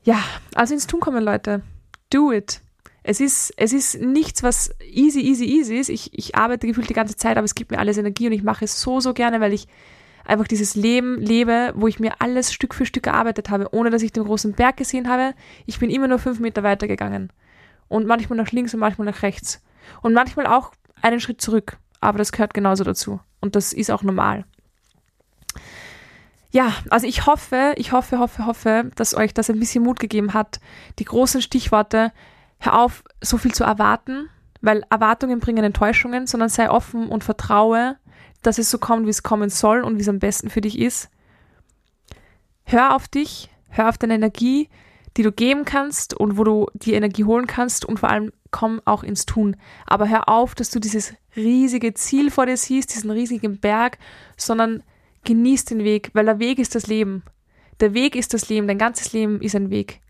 Ja, 0.04 0.22
also 0.54 0.74
ins 0.74 0.87
Tun 0.87 1.00
kommen, 1.00 1.22
Leute. 1.22 1.62
Do 2.11 2.32
it. 2.32 2.61
Es 3.05 3.21
ist, 3.21 3.53
es 3.57 3.73
ist 3.73 4.01
nichts, 4.01 4.43
was 4.43 4.73
easy, 4.81 5.21
easy, 5.21 5.45
easy 5.45 5.77
ist. 5.77 5.88
Ich, 5.88 6.17
ich 6.17 6.37
arbeite 6.37 6.67
gefühlt 6.67 6.88
die 6.88 6.95
ganze 6.95 7.17
Zeit, 7.17 7.37
aber 7.37 7.45
es 7.45 7.55
gibt 7.55 7.71
mir 7.71 7.79
alles 7.79 7.99
Energie 7.99 8.27
und 8.27 8.33
ich 8.33 8.45
mache 8.45 8.65
es 8.65 8.81
so, 8.81 9.01
so 9.01 9.12
gerne, 9.12 9.41
weil 9.41 9.53
ich 9.53 9.67
einfach 10.25 10.47
dieses 10.47 10.77
Leben 10.77 11.21
lebe, 11.21 11.73
wo 11.75 11.88
ich 11.88 11.99
mir 11.99 12.21
alles 12.21 12.53
Stück 12.53 12.75
für 12.75 12.87
Stück 12.87 13.03
gearbeitet 13.05 13.51
habe, 13.51 13.69
ohne 13.73 13.91
dass 13.91 14.03
ich 14.03 14.12
den 14.12 14.25
großen 14.25 14.53
Berg 14.53 14.77
gesehen 14.77 15.09
habe. 15.09 15.35
Ich 15.67 15.79
bin 15.79 15.91
immer 15.91 16.07
nur 16.07 16.21
fünf 16.21 16.38
Meter 16.38 16.62
weiter 16.62 16.87
gegangen. 16.87 17.33
Und 17.88 18.07
manchmal 18.07 18.38
nach 18.38 18.53
links 18.53 18.73
und 18.73 18.81
manchmal 18.81 19.07
nach 19.07 19.23
rechts. 19.23 19.61
Und 20.01 20.15
manchmal 20.15 20.47
auch 20.47 20.73
einen 21.03 21.21
Schritt 21.21 21.41
zurück. 21.41 21.79
Aber 22.01 22.19
das 22.19 22.33
gehört 22.33 22.55
genauso 22.55 22.85
dazu. 22.85 23.21
Und 23.41 23.57
das 23.57 23.73
ist 23.73 23.91
auch 23.91 24.03
normal. 24.03 24.45
Ja, 26.53 26.73
also 26.91 27.07
ich 27.07 27.27
hoffe, 27.27 27.75
ich 27.77 27.93
hoffe, 27.93 28.19
hoffe, 28.19 28.47
hoffe, 28.47 28.91
dass 28.95 29.15
euch 29.15 29.33
das 29.35 29.51
ein 29.51 29.59
bisschen 29.59 29.85
Mut 29.85 29.99
gegeben 29.99 30.35
hat. 30.35 30.61
Die 30.99 31.05
großen 31.05 31.41
Stichworte, 31.41 32.12
hör 32.62 32.79
auf, 32.79 33.05
so 33.20 33.38
viel 33.38 33.53
zu 33.53 33.64
erwarten, 33.64 34.29
weil 34.61 34.85
Erwartungen 34.88 35.40
bringen 35.40 35.64
Enttäuschungen, 35.64 36.27
sondern 36.27 36.48
sei 36.48 36.70
offen 36.70 37.09
und 37.09 37.25
vertraue, 37.25 37.96
dass 38.42 38.59
es 38.59 38.70
so 38.70 38.79
kommt, 38.79 39.07
wie 39.07 39.11
es 39.11 39.22
kommen 39.22 39.51
soll 39.51 39.83
und 39.83 39.96
wie 39.96 40.03
es 40.03 40.09
am 40.09 40.20
besten 40.20 40.48
für 40.48 40.61
dich 40.61 40.79
ist. 40.79 41.11
Hör 42.64 42.94
auf 42.94 43.09
dich, 43.09 43.51
hör 43.68 43.88
auf 43.88 43.98
deine 43.98 44.14
Energie, 44.14 44.68
die 45.16 45.22
du 45.22 45.33
geben 45.33 45.64
kannst 45.64 46.14
und 46.14 46.38
wo 46.38 46.44
du 46.44 46.66
die 46.75 46.94
Energie 46.94 47.25
holen 47.25 47.46
kannst 47.46 47.85
und 47.85 47.98
vor 47.98 48.11
allem 48.11 48.33
komm 48.51 48.81
auch 48.85 49.03
ins 49.03 49.27
Tun. 49.27 49.57
Aber 49.87 50.09
hör 50.09 50.29
auf, 50.29 50.55
dass 50.55 50.70
du 50.70 50.79
dieses 50.79 51.14
riesige 51.37 51.94
Ziel 51.94 52.31
vor 52.31 52.46
dir 52.46 52.57
siehst, 52.57 52.94
diesen 52.94 53.11
riesigen 53.11 53.59
Berg, 53.59 53.98
sondern 54.37 54.83
genieß 55.25 55.64
den 55.64 55.85
Weg, 55.85 56.11
weil 56.14 56.27
der 56.27 56.38
Weg 56.38 56.59
ist 56.59 56.75
das 56.75 56.87
Leben. 56.87 57.25
Der 57.81 57.94
Weg 57.94 58.14
ist 58.14 58.33
das 58.33 58.48
Leben, 58.48 58.68
dein 58.68 58.79
ganzes 58.79 59.12
Leben 59.12 59.40
ist 59.40 59.57
ein 59.57 59.70
Weg. 59.70 60.01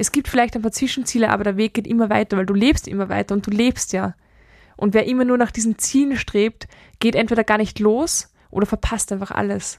Es 0.00 0.12
gibt 0.12 0.28
vielleicht 0.28 0.56
ein 0.56 0.62
paar 0.62 0.72
Zwischenziele, 0.72 1.28
aber 1.28 1.44
der 1.44 1.58
Weg 1.58 1.74
geht 1.74 1.86
immer 1.86 2.08
weiter, 2.08 2.38
weil 2.38 2.46
du 2.46 2.54
lebst 2.54 2.88
immer 2.88 3.10
weiter 3.10 3.34
und 3.34 3.46
du 3.46 3.50
lebst 3.50 3.92
ja. 3.92 4.14
Und 4.78 4.94
wer 4.94 5.06
immer 5.06 5.26
nur 5.26 5.36
nach 5.36 5.50
diesen 5.50 5.76
Zielen 5.76 6.16
strebt, 6.16 6.68
geht 7.00 7.14
entweder 7.14 7.44
gar 7.44 7.58
nicht 7.58 7.80
los 7.80 8.32
oder 8.50 8.64
verpasst 8.64 9.12
einfach 9.12 9.30
alles. 9.30 9.78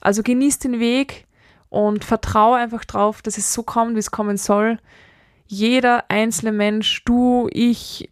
Also 0.00 0.24
genieß 0.24 0.58
den 0.58 0.80
Weg 0.80 1.28
und 1.68 2.04
vertraue 2.04 2.56
einfach 2.56 2.84
drauf, 2.84 3.22
dass 3.22 3.38
es 3.38 3.52
so 3.52 3.62
kommt, 3.62 3.94
wie 3.94 4.00
es 4.00 4.10
kommen 4.10 4.36
soll. 4.36 4.80
Jeder 5.46 6.10
einzelne 6.10 6.50
Mensch, 6.50 7.04
du, 7.04 7.48
ich, 7.52 8.10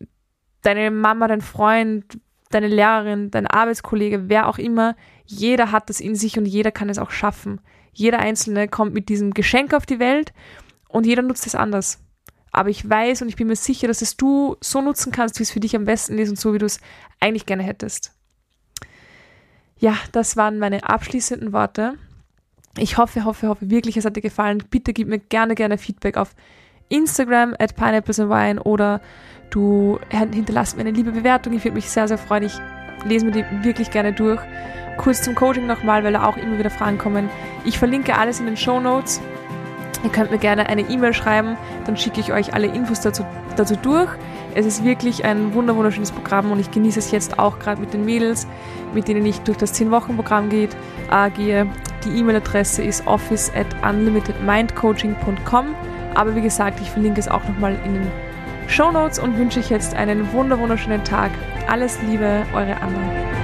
deine 0.63 0.93
Mama, 0.93 1.27
dein 1.27 1.41
Freund, 1.41 2.17
deine 2.51 2.69
Lehrerin, 2.69 3.33
dein 3.33 3.49
Arbeitskollege, 3.49 4.29
wer 4.29 4.49
auch 4.49 4.59
immer, 4.59 4.95
jeder 5.27 5.73
hat 5.73 5.91
das 5.91 5.99
in 5.99 6.15
sich 6.15 6.39
und 6.39 6.47
jeder 6.47 6.71
kann 6.71 6.91
es 6.91 6.99
auch 6.99 7.11
schaffen. 7.11 7.61
Jeder 7.93 8.21
Einzelne 8.21 8.69
kommt 8.69 8.95
mit 8.95 9.09
diesem 9.09 9.35
Geschenk 9.35 9.75
auf 9.75 9.85
die 9.85 9.99
Welt 9.99 10.33
und 10.95 11.07
jeder 11.07 11.23
nutzt 11.23 11.45
es 11.45 11.57
anders. 11.57 11.99
Aber 12.53 12.71
ich 12.71 12.89
weiß 12.89 13.23
und 13.23 13.29
ich 13.29 13.35
bin 13.35 13.49
mir 13.49 13.57
sicher, 13.57 13.89
dass 13.89 14.01
es 14.01 14.17
du 14.17 14.57
so 14.61 14.81
nutzen 14.81 15.11
kannst, 15.11 15.41
wie 15.41 15.43
es 15.43 15.51
für 15.51 15.59
dich 15.59 15.75
am 15.75 15.87
besten 15.87 16.17
ist 16.19 16.29
und 16.31 16.39
so, 16.39 16.55
wie 16.55 16.59
du 16.59 16.67
es 16.67 16.79
eigentlich 17.19 17.47
gerne 17.47 17.65
hättest. 17.65 18.13
Ja, 19.77 19.97
das 20.13 20.37
waren 20.37 20.61
meine 20.61 20.89
abschließenden 20.89 21.53
Worte. 21.53 21.95
Ich 22.79 22.97
hoffe, 22.97 23.25
hoffe, 23.25 23.49
hoffe 23.49 23.71
wirklich, 23.71 23.97
es 23.97 24.05
hat 24.05 24.15
dir 24.15 24.21
gefallen. 24.21 24.63
Bitte 24.71 24.93
gib 24.93 25.09
mir 25.09 25.19
gerne, 25.19 25.57
gerne 25.57 25.79
Feedback 25.79 26.17
auf 26.17 26.37
Instagram 26.91 27.57
at 27.59 27.75
Pineapples 27.75 28.21
oder 28.21 29.01
du 29.51 29.99
hinterlass 30.11 30.77
mir 30.77 30.83
eine 30.83 30.93
liebe 30.93 31.11
Bewertung. 31.11 31.55
Ich 31.55 31.65
würde 31.65 31.75
mich 31.75 31.91
sehr, 31.91 32.07
sehr 32.07 32.19
freuen. 32.19 32.45
Ich 32.45 32.57
lese 33.05 33.27
mir 33.27 33.33
die 33.33 33.65
wirklich 33.65 33.91
gerne 33.91 34.13
durch. 34.13 34.41
Kurz 34.99 35.23
zum 35.23 35.35
Coaching 35.35 35.67
nochmal, 35.67 36.05
weil 36.05 36.13
da 36.13 36.25
auch 36.25 36.37
immer 36.37 36.57
wieder 36.57 36.71
Fragen 36.71 36.99
kommen. 36.99 37.29
Ich 37.65 37.81
verlinke 37.81 38.17
alles 38.17 38.39
in 38.39 38.47
den 38.47 38.57
Show 38.57 38.79
Notes. 38.79 39.21
Ihr 40.03 40.11
könnt 40.11 40.31
mir 40.31 40.39
gerne 40.39 40.69
eine 40.69 40.83
E-Mail 40.83 41.15
schreiben, 41.15 41.57
dann 41.87 41.97
schicke 41.97 42.21
ich 42.21 42.33
euch 42.33 42.55
alle 42.55 42.67
Infos 42.67 43.01
dazu, 43.01 43.25
dazu 43.57 43.77
durch. 43.77 44.11
Es 44.55 44.67
ist 44.67 44.85
wirklich 44.85 45.25
ein 45.25 45.55
wunderschönes 45.55 46.13
Programm 46.13 46.53
und 46.53 46.61
ich 46.61 46.71
genieße 46.71 46.99
es 46.99 47.11
jetzt 47.11 47.39
auch 47.39 47.59
gerade 47.59 47.81
mit 47.81 47.93
den 47.93 48.05
Mädels, 48.05 48.47
mit 48.93 49.09
denen 49.09 49.25
ich 49.27 49.41
durch 49.41 49.59
das 49.59 49.75
10-Wochen-Programm 49.75 50.51
äh, 50.51 51.31
gehe. 51.31 51.67
Die 52.05 52.19
E-Mail-Adresse 52.19 52.83
ist 52.83 53.07
office 53.07 53.51
at 53.55 53.67
unlimitedmindcoaching.com. 53.83 55.75
Aber 56.15 56.37
wie 56.37 56.43
gesagt, 56.43 56.81
ich 56.81 56.91
verlinke 56.91 57.19
es 57.19 57.29
auch 57.29 57.43
nochmal 57.45 57.77
in 57.85 57.95
den 57.95 58.13
Show 58.69 58.91
Notes 58.93 59.19
und 59.19 59.37
wünsche 59.39 59.61
euch 59.61 59.71
jetzt 59.71 59.95
einen 59.95 60.33
wunderschönen 60.33 61.03
Tag. 61.05 61.31
Alles 61.69 61.99
Liebe, 62.03 62.47
eure 62.55 62.77
Anna. 62.81 63.44